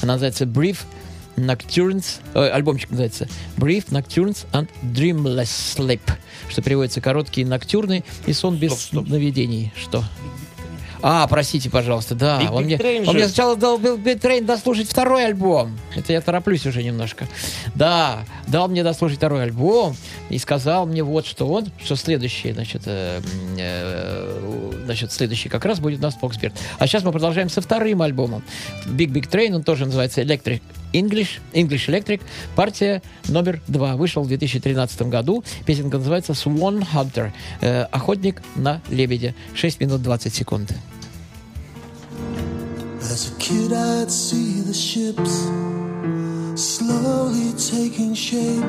Она 0.00 0.14
называется 0.14 0.44
Brief 0.44 0.78
Nocturnes. 1.36 2.20
э, 2.34 2.48
альбомчик 2.48 2.90
называется 2.90 3.28
Brief 3.56 3.88
Nocturnes 3.88 4.46
and 4.52 4.68
Dreamless 4.82 5.76
Sleep. 5.76 6.00
Что 6.48 6.62
переводится 6.62 7.00
короткие 7.00 7.46
ноктюрны 7.46 8.04
и 8.26 8.32
сон 8.32 8.56
без 8.56 8.72
сновидений. 8.86 9.72
Что? 9.76 10.04
А, 11.04 11.26
простите, 11.26 11.68
пожалуйста, 11.68 12.14
да. 12.14 12.40
Big 12.40 12.50
он, 12.50 12.62
Big 12.62 12.66
мне, 12.66 12.76
Train 12.76 12.98
он 13.00 13.06
же. 13.06 13.12
мне 13.14 13.26
сначала 13.26 13.56
дал 13.56 13.78
Big 13.78 14.00
Big 14.02 14.20
Train 14.20 14.44
дослушать 14.44 14.88
второй 14.88 15.26
альбом. 15.26 15.76
Это 15.96 16.12
я 16.12 16.20
тороплюсь 16.20 16.64
уже 16.64 16.82
немножко. 16.82 17.26
Да, 17.74 18.24
дал 18.46 18.68
мне 18.68 18.84
дослушать 18.84 19.18
второй 19.18 19.42
альбом 19.42 19.96
и 20.30 20.38
сказал 20.38 20.86
мне 20.86 21.02
вот, 21.02 21.26
что 21.26 21.48
он, 21.48 21.66
что 21.84 21.96
следующий, 21.96 22.52
значит, 22.52 22.82
э, 22.86 23.20
э, 23.58 24.82
значит, 24.84 25.10
следующий 25.10 25.48
как 25.48 25.64
раз 25.64 25.80
будет 25.80 25.98
у 25.98 26.02
нас 26.02 26.14
Фоксберт. 26.14 26.54
А 26.78 26.86
сейчас 26.86 27.02
мы 27.02 27.10
продолжаем 27.10 27.48
со 27.48 27.60
вторым 27.60 28.00
альбомом. 28.02 28.44
Big 28.86 29.08
Big 29.08 29.28
Train, 29.28 29.56
он 29.56 29.64
тоже 29.64 29.86
называется 29.86 30.22
Electric 30.22 30.62
English, 30.92 31.40
English 31.52 31.88
Electric, 31.88 32.20
партия 32.56 33.02
номер 33.28 33.60
два. 33.68 33.96
Вышел 33.96 34.22
в 34.22 34.28
2013 34.28 35.02
году. 35.02 35.44
Песенка 35.66 35.98
называется 35.98 36.32
Swan 36.32 36.84
Hunter. 36.92 37.30
Э, 37.60 37.82
охотник 37.84 38.42
на 38.56 38.80
лебедя. 38.90 39.34
6 39.54 39.80
минут 39.80 40.02
20 40.02 40.34
секунд. 40.34 40.72
As 43.00 43.30
a 43.30 43.38
kid, 43.38 43.72
I'd 43.72 44.10
see 44.10 44.62
the 44.62 44.72
ships 44.72 45.50
slowly 46.54 47.52
taking 47.56 48.14
shape. 48.14 48.64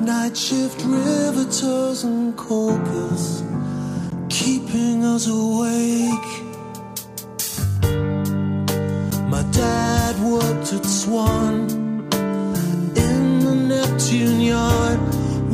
Night 0.00 0.36
shift 0.36 0.82
riveters 0.84 2.04
and 2.04 2.36
caulkers 2.36 3.42
keeping 4.28 5.04
us 5.04 5.26
awake. 5.26 6.45
My 9.28 9.42
dad 9.50 10.16
worked 10.20 10.72
at 10.72 10.84
Swan 10.84 11.68
in 12.96 13.40
the 13.40 13.54
Neptune 13.54 14.40
yard, 14.40 15.00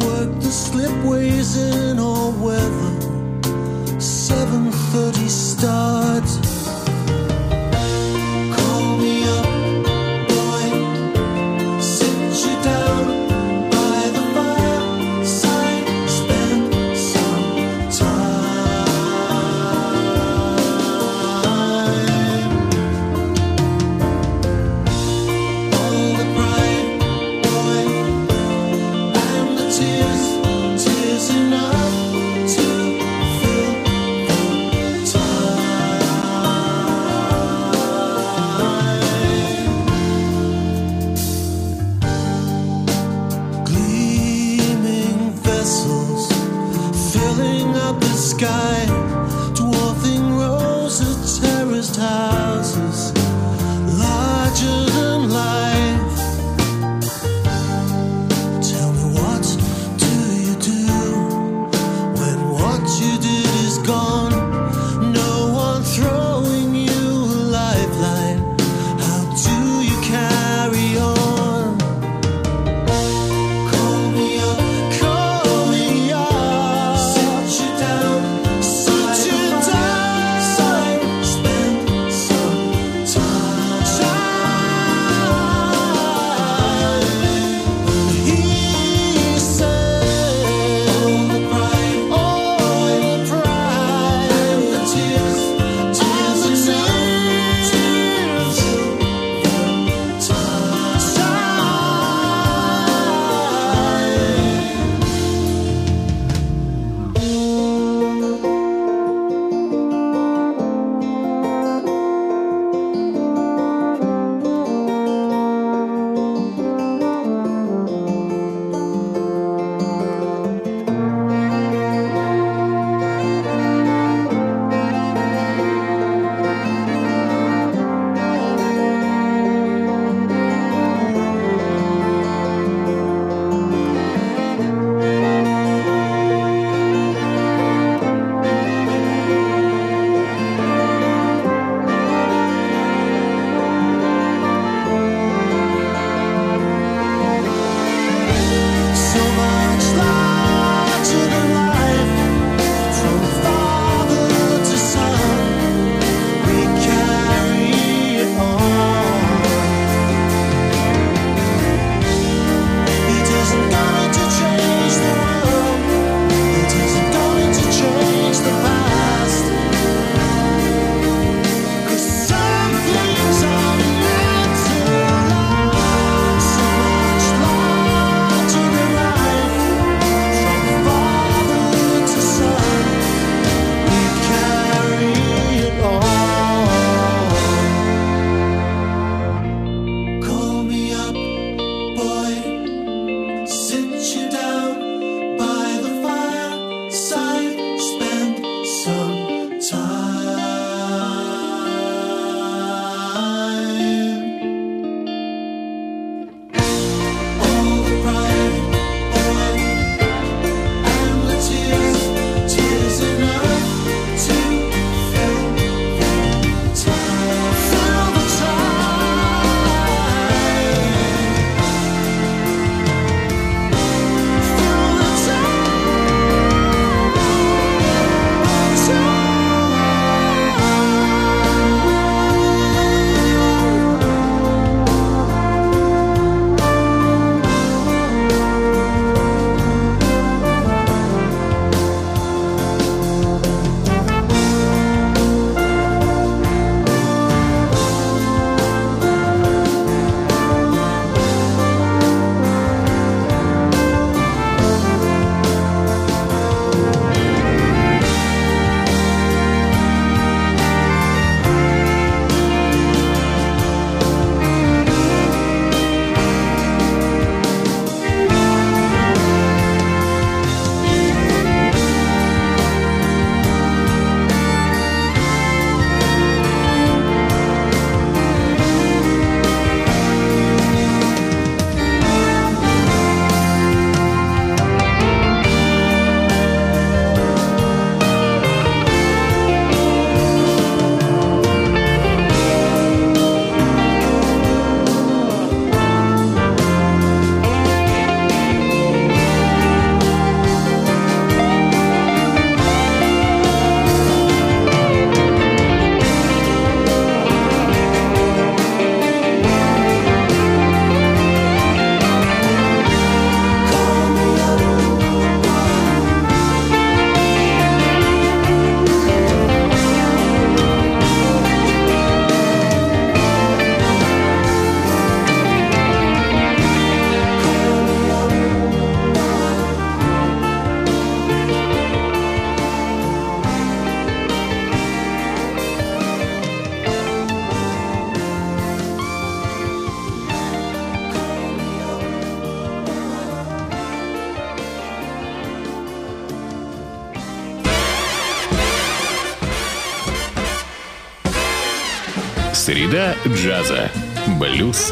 worked 0.04 0.40
the 0.42 0.52
slipways 0.52 1.56
in 1.56 1.98
all 1.98 2.32
weather. 2.32 2.92
7:30 3.98 5.28
starts. 5.28 6.61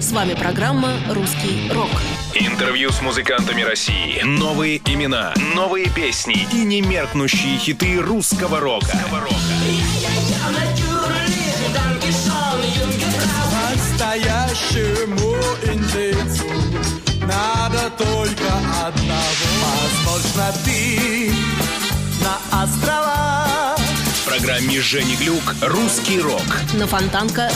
С 0.00 0.12
вами 0.12 0.34
программа 0.34 0.92
«Русский 1.10 1.68
рок». 1.72 1.90
Интервью 2.32 2.92
с 2.92 3.02
музыкантами 3.02 3.62
России. 3.62 4.22
Новые 4.22 4.78
имена, 4.78 5.34
новые 5.56 5.90
песни 5.90 6.46
и 6.52 6.58
немеркнущие 6.58 7.58
хиты 7.58 8.00
русского 8.00 8.60
рока. 8.60 8.96
Настоящему 13.74 15.34
индейцу 15.64 16.46
надо 17.22 17.90
только 17.98 18.56
одного. 18.86 19.18
Возможно, 20.06 20.54
ты 20.64 21.32
на 22.22 22.62
острова 22.62 23.76
В 23.76 24.28
программе 24.28 24.80
Жени 24.80 25.16
Глюк 25.16 25.56
«Русский 25.60 26.20
рок». 26.20 26.44
На 26.74 26.86
Фонтанка 26.86 27.50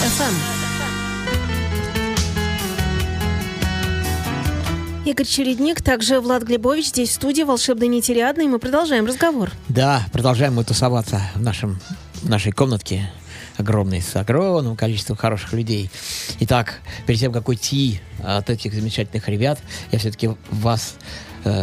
Игорь 5.05 5.27
Чередник, 5.27 5.83
также 5.83 6.21
Влад 6.21 6.45
Глебович 6.45 6.87
здесь 6.87 7.09
в 7.09 7.15
студии 7.15 7.43
«Волшебной 7.43 7.89
нетериадной». 7.89 8.47
Мы 8.47 8.61
продолжаем 8.61 9.05
разговор. 9.05 9.51
Да, 9.69 10.07
продолжаем 10.13 10.55
мы 10.55 10.63
тусоваться 10.63 11.21
в, 11.35 11.41
нашем, 11.41 11.81
в 12.23 12.31
нашей 12.31 12.53
комнатке 12.53 13.11
огромной, 13.57 14.01
с 14.01 14.15
огромным 14.15 14.77
количеством 14.77 15.17
хороших 15.17 15.55
людей. 15.55 15.91
Итак, 16.39 16.79
перед 17.05 17.19
тем, 17.19 17.33
как 17.33 17.49
уйти 17.49 18.01
от 18.23 18.49
этих 18.49 18.73
замечательных 18.75 19.29
ребят, 19.29 19.59
я 19.91 19.99
все-таки 19.99 20.31
вас 20.51 20.95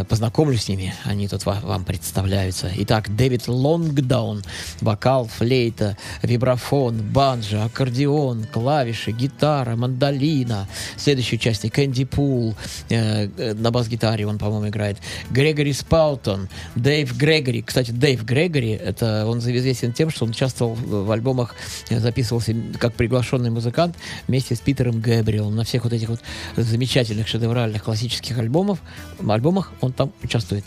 познакомлю 0.08 0.56
с 0.56 0.68
ними. 0.68 0.94
Они 1.04 1.28
тут 1.28 1.46
ва- 1.46 1.60
вам 1.62 1.84
представляются. 1.84 2.70
Итак, 2.76 3.14
Дэвид 3.14 3.48
Лонгдаун. 3.48 4.42
Вокал, 4.80 5.26
флейта, 5.26 5.96
вибрафон, 6.22 7.00
банджо, 7.02 7.64
аккордеон, 7.64 8.44
клавиши, 8.44 9.12
гитара, 9.12 9.76
мандолина. 9.76 10.68
Следующий 10.96 11.36
участник 11.36 11.78
Энди 11.78 12.04
Пул. 12.04 12.54
э, 12.88 13.28
э, 13.36 13.54
на 13.54 13.70
бас-гитаре 13.70 14.26
он, 14.26 14.38
по-моему, 14.38 14.68
играет. 14.68 14.98
Грегори 15.30 15.72
Спаутон. 15.72 16.48
Дэйв 16.74 17.16
Грегори. 17.16 17.62
Кстати, 17.62 17.90
Дэйв 17.90 18.24
Грегори, 18.24 18.70
это 18.70 19.26
он 19.26 19.38
известен 19.38 19.92
тем, 19.92 20.10
что 20.10 20.24
он 20.24 20.30
участвовал 20.30 20.74
в 20.74 21.10
альбомах, 21.10 21.54
э, 21.88 21.98
записывался 21.98 22.54
как 22.78 22.94
приглашенный 22.94 23.50
музыкант 23.50 23.96
вместе 24.28 24.54
с 24.54 24.60
Питером 24.60 25.00
Гэбриэлом. 25.00 25.54
На 25.56 25.64
всех 25.64 25.84
вот 25.84 25.92
этих 25.92 26.08
вот 26.08 26.20
замечательных 26.56 27.28
шедевральных 27.28 27.84
классических 27.84 28.38
альбомов, 28.38 28.78
альбомах 29.28 29.69
он 29.80 29.92
там 29.92 30.12
участвует. 30.22 30.64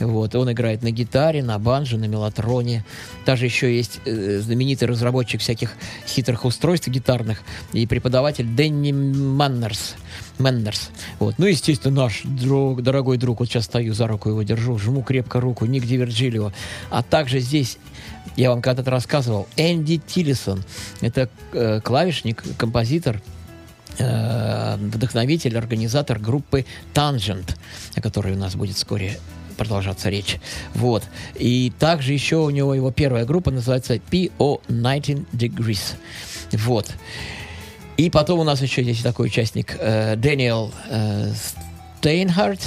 Вот. 0.00 0.34
Он 0.34 0.50
играет 0.52 0.82
на 0.82 0.90
гитаре, 0.90 1.42
на 1.42 1.58
банджо, 1.58 1.96
на 1.96 2.06
мелатроне. 2.06 2.84
Даже 3.26 3.44
еще 3.44 3.74
есть 3.74 4.00
э, 4.04 4.40
знаменитый 4.40 4.88
разработчик 4.88 5.40
всяких 5.40 5.72
хитрых 6.06 6.44
устройств 6.44 6.88
гитарных 6.88 7.42
и 7.72 7.86
преподаватель 7.86 8.46
Дэнни 8.46 8.92
Маннерс. 8.92 9.94
Мэннерс. 10.38 10.90
Вот. 11.18 11.36
Ну, 11.38 11.46
естественно, 11.46 12.02
наш 12.02 12.22
друг, 12.24 12.82
дорогой 12.82 13.18
друг, 13.18 13.40
вот 13.40 13.48
сейчас 13.48 13.64
стою 13.64 13.94
за 13.94 14.06
руку 14.06 14.28
его 14.28 14.42
держу, 14.42 14.78
жму 14.78 15.02
крепко 15.02 15.40
руку, 15.40 15.64
Ник 15.66 15.84
Диверджилио. 15.84 16.52
А 16.90 17.02
также 17.02 17.38
здесь 17.38 17.78
я 18.36 18.50
вам 18.50 18.60
когда-то 18.60 18.90
рассказывал, 18.90 19.46
Энди 19.56 19.98
Тиллисон. 19.98 20.64
Это 21.00 21.28
э, 21.52 21.80
клавишник, 21.82 22.42
композитор, 22.56 23.22
э, 23.98 24.33
вдохновитель, 24.76 25.56
организатор 25.56 26.18
группы 26.18 26.64
Tangent, 26.94 27.56
о 27.94 28.00
которой 28.00 28.34
у 28.34 28.38
нас 28.38 28.54
будет 28.54 28.76
вскоре 28.76 29.18
продолжаться 29.56 30.10
речь. 30.10 30.38
Вот. 30.74 31.04
И 31.36 31.72
также 31.78 32.12
еще 32.12 32.36
у 32.36 32.50
него 32.50 32.74
его 32.74 32.90
первая 32.90 33.24
группа 33.24 33.50
называется 33.50 33.94
PO19 33.94 35.26
Degrees. 35.32 35.94
Вот. 36.52 36.90
И 37.96 38.10
потом 38.10 38.40
у 38.40 38.44
нас 38.44 38.60
еще 38.60 38.82
есть 38.82 39.02
такой 39.02 39.26
участник 39.26 39.76
э, 39.78 40.16
Дэниел 40.16 40.72
э, 40.90 41.32
Стейнхарт 42.04 42.60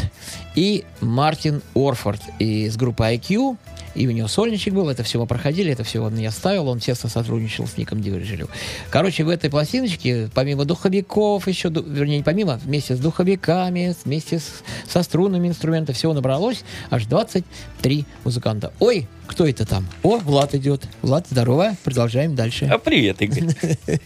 и 0.56 0.86
Мартин 1.02 1.62
Орфорд 1.76 2.22
из 2.40 2.76
группы 2.78 3.04
IQ. 3.04 3.58
И 3.98 4.08
у 4.08 4.12
него 4.12 4.28
сольничек 4.28 4.74
был, 4.74 4.90
это 4.90 5.04
все 5.04 5.20
мы 5.20 5.26
проходили, 5.26 5.72
это 5.72 5.84
все 5.84 6.00
он 6.02 6.14
мне 6.14 6.30
ставил, 6.32 6.68
он 6.68 6.80
тесно 6.80 7.10
сотрудничал 7.10 7.66
с 7.68 7.78
Ником 7.78 8.02
Дивержелем. 8.02 8.48
Короче, 8.92 9.24
в 9.24 9.30
этой 9.30 9.50
пластиночке, 9.50 10.30
помимо 10.34 10.66
духовиков, 10.66 11.48
еще, 11.48 11.70
вернее, 11.70 12.18
не 12.18 12.24
помимо, 12.24 12.58
вместе 12.64 12.96
с 12.96 13.00
духовиками, 13.00 13.96
вместе 14.06 14.40
с- 14.40 14.64
со 14.88 15.02
струнными 15.02 15.48
инструментами, 15.48 15.96
всего 15.96 16.14
набралось 16.14 16.64
аж 16.92 17.06
23 17.08 18.06
музыканта. 18.24 18.72
Ой, 18.80 19.08
кто 19.26 19.48
это 19.48 19.66
там? 19.66 19.88
О, 20.04 20.18
Влад 20.18 20.54
идет. 20.54 20.88
Влад, 21.02 21.26
здорово, 21.30 21.76
продолжаем 21.84 22.36
дальше. 22.36 22.66
А 22.72 22.78
привет, 22.78 23.22
Игорь. 23.22 23.56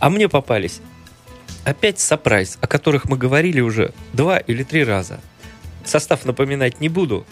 А 0.00 0.10
мне 0.10 0.28
попались 0.28 0.80
опять 1.62 2.00
сапрайз, 2.00 2.58
о 2.60 2.66
которых 2.66 3.04
мы 3.08 3.16
говорили 3.16 3.60
уже 3.60 3.92
два 4.12 4.38
или 4.38 4.64
три 4.64 4.82
раза. 4.82 5.20
Состав 5.84 6.24
напоминать 6.24 6.80
не 6.80 6.88
буду. 6.88 7.24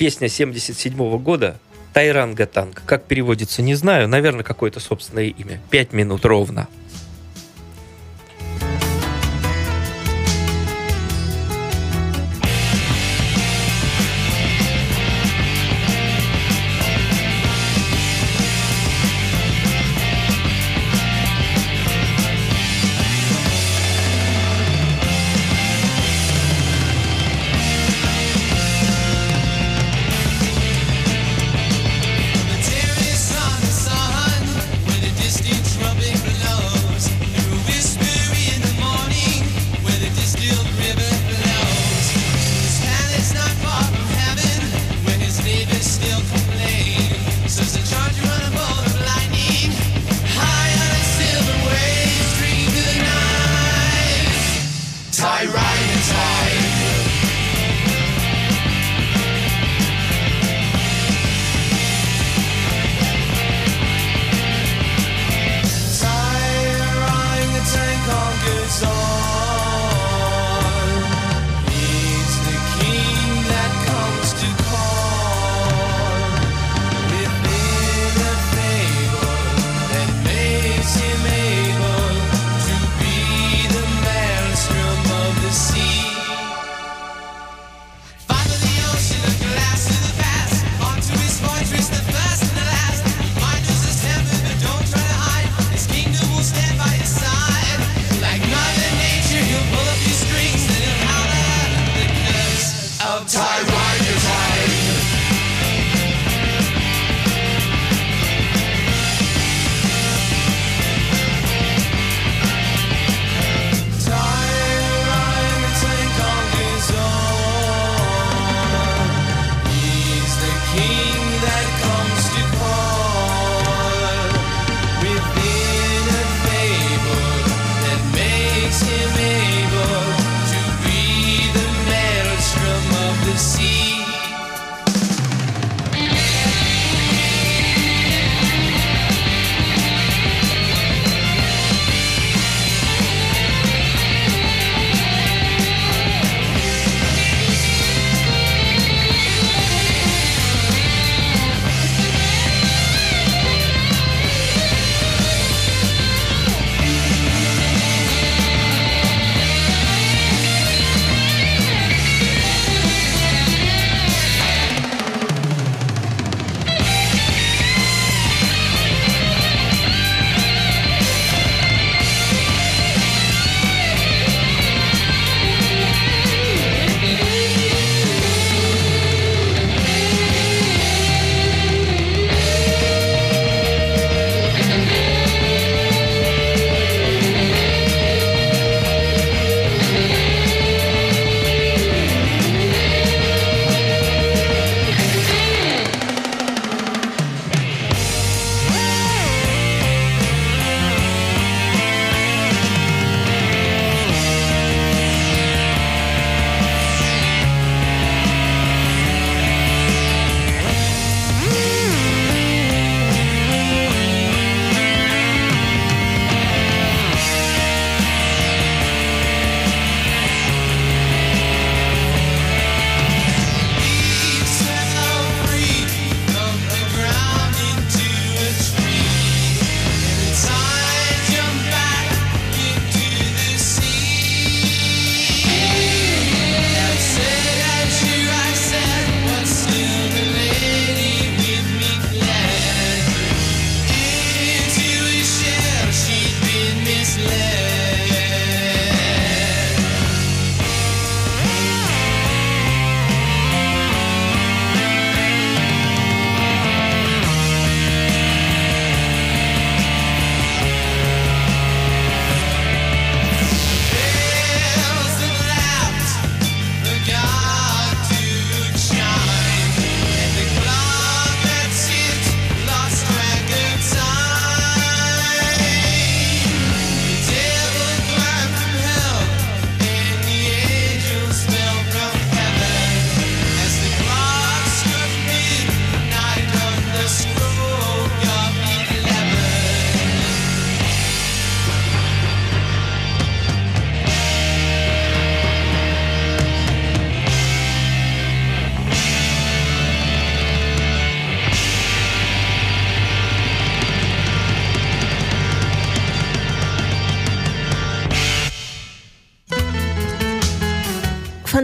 Песня 0.00 0.30
77 0.30 1.18
года 1.18 1.58
Тайранга 1.92 2.46
Танк. 2.46 2.80
Как 2.86 3.04
переводится, 3.04 3.60
не 3.60 3.74
знаю. 3.74 4.08
Наверное, 4.08 4.42
какое-то 4.42 4.80
собственное 4.80 5.26
имя. 5.26 5.60
Пять 5.68 5.92
минут 5.92 6.24
ровно. 6.24 6.68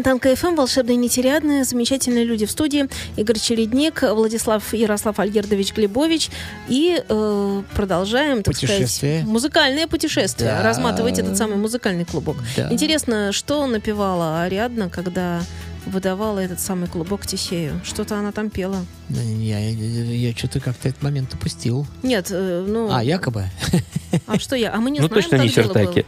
Фонтан 0.06 0.36
КФМ, 0.36 0.54
волшебные 0.54 0.96
нетерядные, 0.96 1.64
замечательные 1.64 2.22
люди 2.22 2.46
в 2.46 2.50
студии. 2.52 2.88
Игорь 3.16 3.40
Чередник, 3.40 4.02
Владислав 4.02 4.72
Ярослав 4.72 5.18
Альгердович 5.18 5.74
Глебович. 5.74 6.30
И 6.68 7.02
э, 7.08 7.62
продолжаем, 7.74 8.44
так 8.44 8.54
Путешествие. 8.54 8.88
сказать, 9.18 9.24
музыкальное 9.24 9.88
путешествие. 9.88 10.50
Да. 10.50 10.62
Разматывать 10.62 11.18
этот 11.18 11.36
самый 11.36 11.56
музыкальный 11.56 12.04
клубок. 12.04 12.36
Да. 12.56 12.72
Интересно, 12.72 13.32
что 13.32 13.66
напевала 13.66 14.42
Ариадна, 14.42 14.90
когда 14.90 15.40
выдавала 15.86 16.38
этот 16.38 16.60
самый 16.60 16.86
клубок 16.86 17.26
Тесею? 17.26 17.80
Что-то 17.82 18.16
она 18.16 18.30
там 18.30 18.48
пела. 18.48 18.86
Я, 19.08 19.58
я, 19.58 20.32
что-то 20.36 20.60
как-то 20.60 20.88
этот 20.88 21.02
момент 21.02 21.34
упустил. 21.34 21.84
Нет, 22.04 22.28
э, 22.30 22.64
ну... 22.64 22.94
А, 22.94 23.02
якобы. 23.02 23.46
А 24.28 24.38
что 24.38 24.54
я? 24.54 24.72
А 24.72 24.76
мы 24.76 24.92
не 24.92 25.00
Ну, 25.00 25.08
знаем, 25.08 25.22
точно 25.24 25.36
не. 25.42 25.48
Сертаки. 25.48 26.06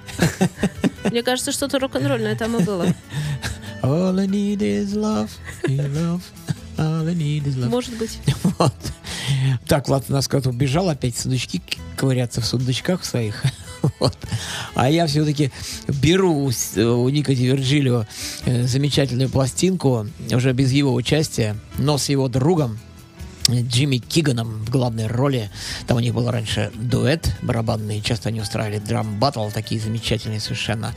Мне 1.10 1.24
кажется, 1.24 1.50
что-то 1.50 1.80
рок-н-ролльное 1.80 2.36
там 2.36 2.56
и 2.56 2.62
было. 2.62 2.86
All 3.82 4.18
I 4.18 4.26
need 4.26 4.60
is 4.62 4.94
love, 4.94 5.30
is 5.64 5.88
love. 5.94 6.22
All 6.78 7.08
I 7.08 7.14
need 7.14 7.46
is 7.46 7.56
love. 7.56 7.70
Может 7.70 7.96
быть. 7.98 8.18
Вот. 8.58 8.74
Так, 9.66 9.88
у 9.88 10.12
нас 10.12 10.26
куда-то 10.26 10.50
убежал 10.50 10.88
опять 10.88 11.16
сундучки 11.16 11.60
ковыряться 11.96 12.40
в 12.40 12.46
сундучках 12.46 13.04
своих. 13.04 13.44
Вот. 14.00 14.16
А 14.74 14.90
я 14.90 15.06
все-таки 15.06 15.52
беру 15.86 16.34
у, 16.34 17.08
Ника 17.08 17.32
Дивергилио 17.32 18.06
э, 18.44 18.66
замечательную 18.66 19.28
пластинку, 19.28 20.08
уже 20.32 20.52
без 20.52 20.72
его 20.72 20.92
участия, 20.92 21.56
но 21.78 21.96
с 21.96 22.08
его 22.08 22.28
другом, 22.28 22.76
Джимми 23.48 23.98
Киганом 23.98 24.64
в 24.64 24.70
главной 24.70 25.06
роли. 25.06 25.50
Там 25.86 25.96
у 25.96 26.00
них 26.00 26.14
был 26.14 26.30
раньше 26.30 26.70
дуэт 26.74 27.32
барабанный, 27.42 28.00
часто 28.00 28.28
они 28.28 28.40
устраивали 28.40 28.78
драм 28.78 29.18
баттл, 29.18 29.48
такие 29.48 29.80
замечательные 29.80 30.40
совершенно 30.40 30.94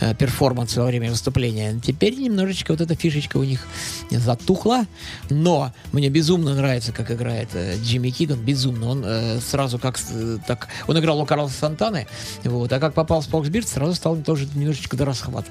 э, 0.00 0.14
перформансы 0.14 0.80
во 0.80 0.86
время 0.86 1.10
выступления. 1.10 1.78
Теперь 1.84 2.16
немножечко 2.16 2.72
вот 2.72 2.80
эта 2.80 2.94
фишечка 2.94 3.36
у 3.36 3.44
них 3.44 3.66
затухла, 4.10 4.86
но 5.28 5.72
мне 5.92 6.08
безумно 6.08 6.54
нравится, 6.54 6.92
как 6.92 7.10
играет 7.10 7.50
э, 7.54 7.76
Джимми 7.82 8.10
Киган, 8.10 8.40
безумно. 8.40 8.88
Он 8.88 9.02
э, 9.04 9.40
сразу 9.40 9.78
как 9.78 9.98
э, 10.10 10.38
так, 10.46 10.68
он 10.86 10.98
играл 10.98 11.20
у 11.20 11.26
Карлоса 11.26 11.54
Сантаны, 11.58 12.06
вот, 12.44 12.72
а 12.72 12.80
как 12.80 12.94
попал 12.94 13.20
в 13.20 13.24
Споксбирд, 13.24 13.68
сразу 13.68 13.94
стал 13.94 14.16
тоже 14.16 14.48
немножечко 14.54 14.96
до 14.96 15.04
расхват. 15.04 15.46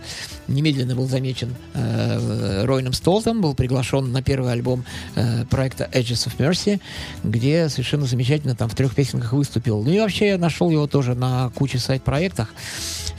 Немедленно 0.47 0.95
был 0.95 1.07
замечен 1.07 1.55
э, 1.73 2.65
Ройном 2.65 2.93
Столтом, 2.93 3.41
был 3.41 3.53
приглашен 3.53 4.11
на 4.11 4.21
первый 4.21 4.51
альбом 4.51 4.85
э, 5.15 5.45
проекта 5.45 5.89
Edges 5.93 6.27
of 6.27 6.38
Mercy, 6.39 6.79
где 7.23 7.69
совершенно 7.69 8.05
замечательно 8.05 8.55
там 8.55 8.69
в 8.69 8.75
трех 8.75 8.95
песенках 8.95 9.33
выступил. 9.33 9.83
Ну 9.83 9.91
и 9.91 9.99
вообще 9.99 10.29
я 10.29 10.37
нашел 10.37 10.69
его 10.69 10.87
тоже 10.87 11.15
на 11.15 11.49
куче 11.55 11.79
сайт-проектах, 11.79 12.49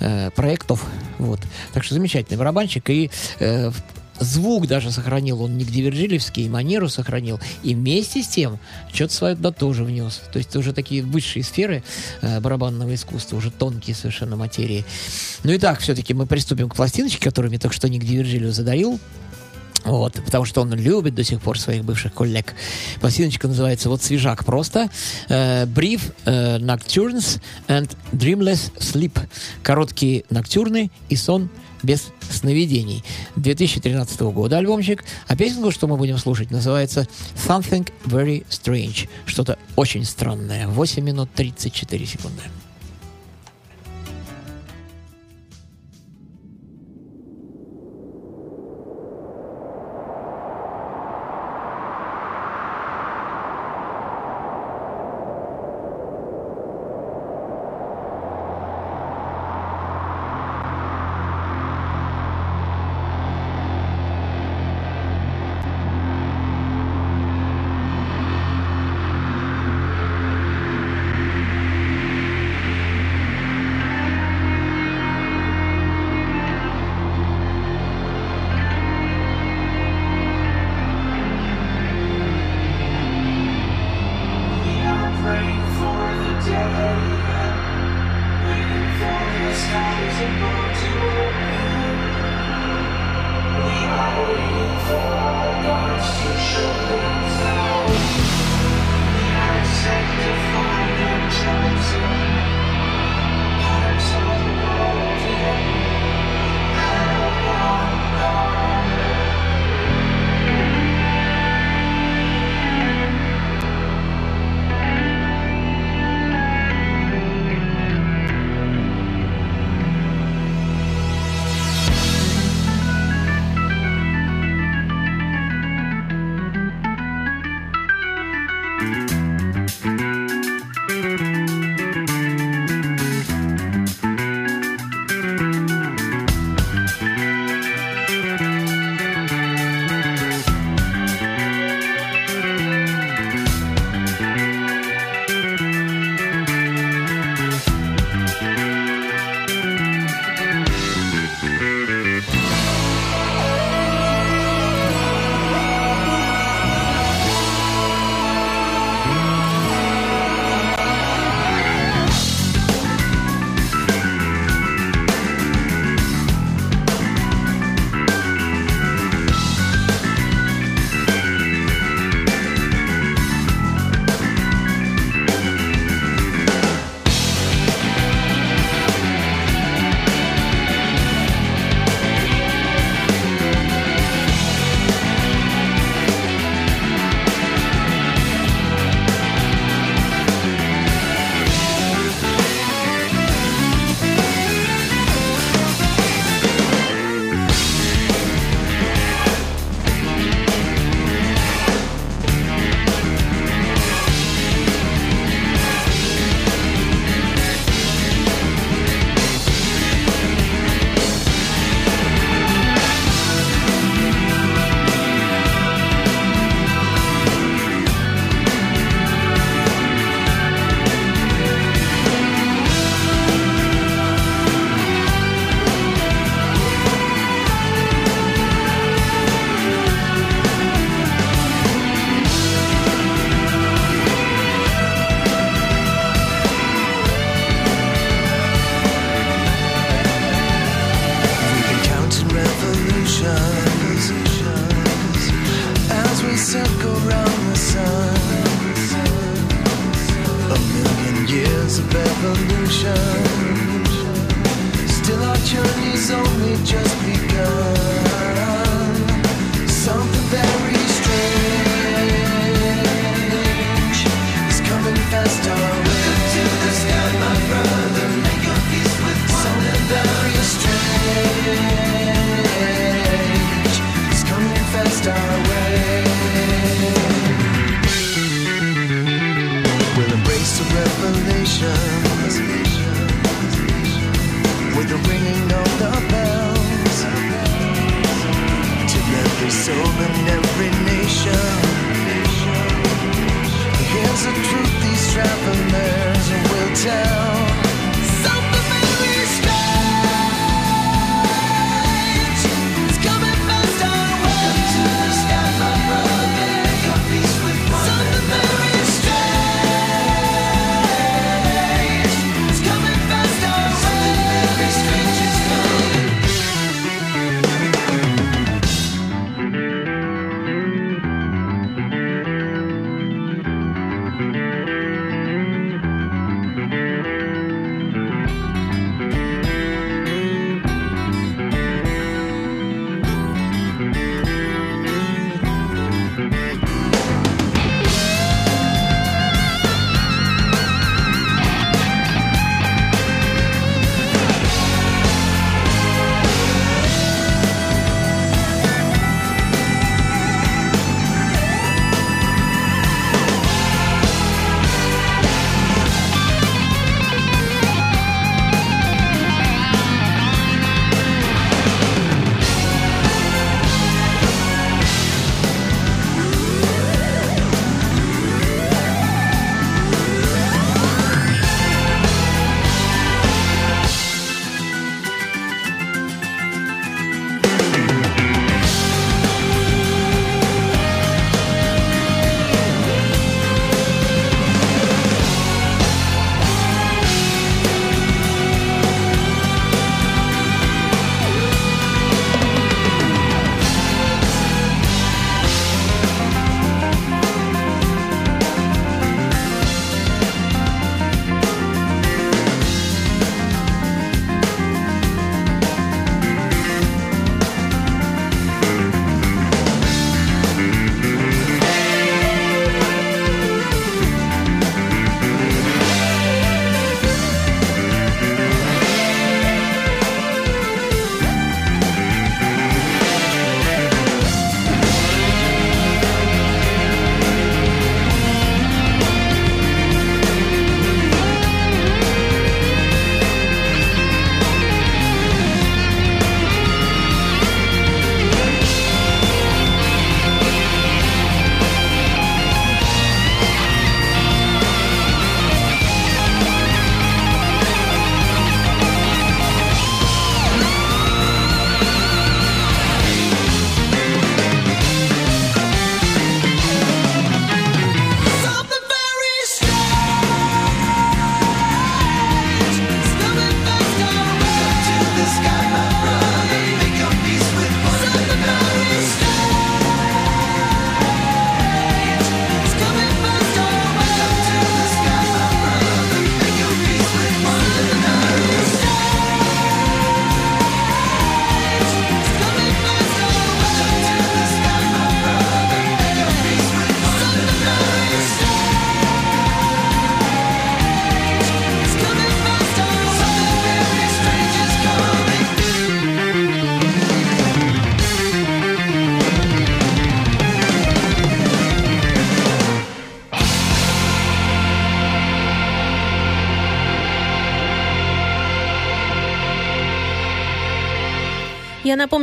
э, 0.01 0.31
проектов, 0.31 0.85
вот. 1.18 1.41
Так 1.73 1.85
что 1.85 1.95
замечательный 1.95 2.37
барабанщик 2.37 2.89
и 2.91 3.11
э, 3.39 3.71
Звук 4.21 4.66
даже 4.66 4.93
сохранил, 4.93 5.43
он 5.43 5.57
не 5.57 5.64
Дивержилевский, 5.64 6.47
манеру 6.49 6.89
сохранил. 6.89 7.41
И 7.62 7.75
вместе 7.75 8.23
с 8.23 8.29
тем 8.29 8.59
что-то 8.93 9.14
свое 9.14 9.35
туда 9.35 9.51
тоже 9.51 9.83
внес. 9.83 10.21
То 10.31 10.39
есть 10.39 10.55
уже 10.57 10.75
такие 10.75 11.03
высшие 11.03 11.43
сферы 11.43 11.83
э, 12.21 12.39
барабанного 12.41 12.95
искусства, 12.95 13.37
уже 13.37 13.51
тонкие 13.51 13.97
совершенно 13.97 14.37
материи. 14.37 14.85
Ну 15.43 15.53
и 15.53 15.59
так, 15.59 15.81
все-таки 15.81 16.12
мы 16.12 16.27
приступим 16.27 16.68
к 16.68 16.77
пластиночке, 16.77 17.25
которую 17.25 17.51
мне 17.51 17.59
только 17.59 17.75
что 17.75 17.89
Ник 17.89 18.05
Дивержилио 18.05 18.53
задарил. 18.53 19.01
Вот, 19.85 20.14
потому 20.24 20.45
что 20.45 20.61
он 20.62 20.74
любит 20.74 21.14
до 21.14 21.24
сих 21.24 21.41
пор 21.41 21.59
своих 21.59 21.85
бывших 21.85 22.12
коллег. 22.12 22.55
Пластиночка 23.01 23.49
называется 23.49 23.89
вот 23.89 24.03
свежак 24.03 24.45
просто. 24.45 24.91
Э, 25.28 25.64
Brief 25.64 26.12
э, 26.26 26.59
Nocturnes 26.59 27.41
and 27.68 27.91
Dreamless 28.12 28.72
Sleep. 28.78 29.18
Короткие 29.62 30.24
ноктюрны 30.31 30.91
и 31.09 31.16
сон 31.16 31.49
без 31.83 32.09
сновидений. 32.31 33.03
2013 33.37 34.20
года 34.20 34.59
альбомчик. 34.59 35.05
А 35.26 35.37
песенку, 35.37 35.70
что 35.70 35.87
мы 35.87 35.97
будем 35.97 36.18
слушать, 36.18 36.51
называется 36.51 37.09
Something 37.35 37.91
Very 38.05 38.45
Strange. 38.49 39.09
Что-то 39.26 39.59
очень 39.76 40.05
странное. 40.05 40.68
8 40.68 41.03
минут 41.03 41.31
34 41.35 42.07
секунды. 42.07 42.43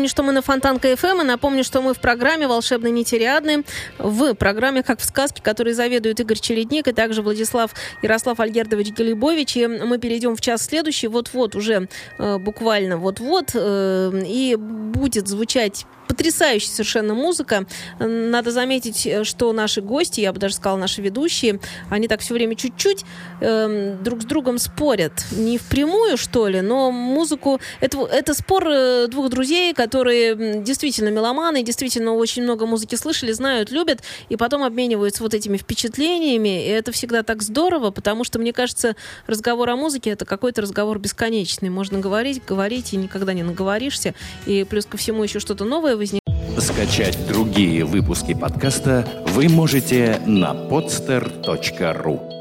Что 0.08 0.24
на 0.38 0.44
Фонтанка 0.44 0.96
ФМ, 0.96 1.22
и 1.22 1.24
напомню, 1.24 1.64
что 1.64 1.82
мы 1.82 1.96
в 1.96 2.00
программе 2.00 2.48
«Волшебные 2.48 2.92
нетериадны», 2.92 3.64
в 3.98 4.36
программе 4.36 4.84
«Как 4.84 5.00
в 5.00 5.04
сказке», 5.04 5.42
которой 5.42 5.74
заведует 5.74 6.20
Игорь 6.20 6.38
Челедник, 6.38 6.88
и 6.88 6.92
также 6.92 7.24
Владислав 7.24 7.72
Ярослав 8.04 8.40
Альгердович 8.40 8.92
Гелибович. 8.92 9.58
И 9.58 9.66
мы 9.66 9.98
перейдем 9.98 10.36
в 10.36 10.42
час 10.42 10.64
следующий, 10.64 11.08
вот-вот, 11.08 11.56
уже 11.56 11.90
э, 12.20 12.38
буквально 12.38 12.98
вот-вот, 12.98 13.50
э, 13.56 14.12
и 14.28 14.56
будет 14.56 15.28
звучать 15.28 15.88
потрясающая 16.08 16.70
совершенно 16.70 17.14
музыка. 17.14 17.66
Надо 18.00 18.52
заметить, 18.52 19.06
э, 19.06 19.24
что 19.24 19.52
наши 19.54 19.82
гости, 19.82 20.22
я 20.22 20.34
бы 20.34 20.40
даже 20.40 20.56
сказала, 20.56 20.78
наши 20.78 21.02
ведущие, 21.02 21.60
они 21.90 22.08
так 22.08 22.22
все 22.22 22.34
время 22.34 22.56
чуть-чуть 22.56 23.04
эм, 23.42 24.04
друг 24.04 24.22
с 24.22 24.26
другом 24.26 24.58
спорят. 24.58 25.14
Не 25.32 25.58
впрямую, 25.58 26.18
что 26.18 26.48
ли, 26.48 26.62
но 26.62 26.92
музыку... 26.92 27.60
Это, 27.80 28.00
это 28.06 28.34
спор 28.34 28.68
э, 28.68 29.08
двух 29.08 29.30
друзей, 29.30 29.74
которые 29.74 30.27
действительно 30.36 31.10
меломаны, 31.10 31.64
действительно 31.64 32.14
очень 32.14 32.44
много 32.44 32.66
музыки 32.66 32.96
слышали, 32.96 33.32
знают, 33.32 33.72
любят, 33.72 34.02
и 34.30 34.36
потом 34.36 34.64
обмениваются 34.64 35.24
вот 35.24 35.34
этими 35.34 35.58
впечатлениями. 35.58 36.66
И 36.66 36.70
это 36.70 36.92
всегда 36.92 37.24
так 37.24 37.42
здорово, 37.42 37.92
потому 37.92 38.24
что, 38.24 38.40
мне 38.40 38.54
кажется, 38.54 38.96
разговор 39.26 39.70
о 39.70 39.76
музыке— 39.76 40.10
это 40.12 40.26
какой-то 40.26 40.62
разговор 40.62 41.00
бесконечный. 41.00 41.70
Можно 41.70 42.00
говорить, 42.00 42.42
говорить, 42.46 42.94
и 42.94 42.98
никогда 42.98 43.34
не 43.34 43.44
наговоришься. 43.44 44.14
И 44.46 44.66
плюс 44.70 44.86
ко 44.86 44.98
всему 44.98 45.24
еще 45.24 45.40
что-то 45.40 45.66
новое 45.66 45.96
возникает. 45.96 46.22
Скачать 46.60 47.18
другие 47.28 47.86
выпуски 47.86 48.34
подкаста 48.34 49.08
вы 49.28 49.48
можете 49.48 50.20
на 50.26 50.54
podster.ru. 50.54 52.37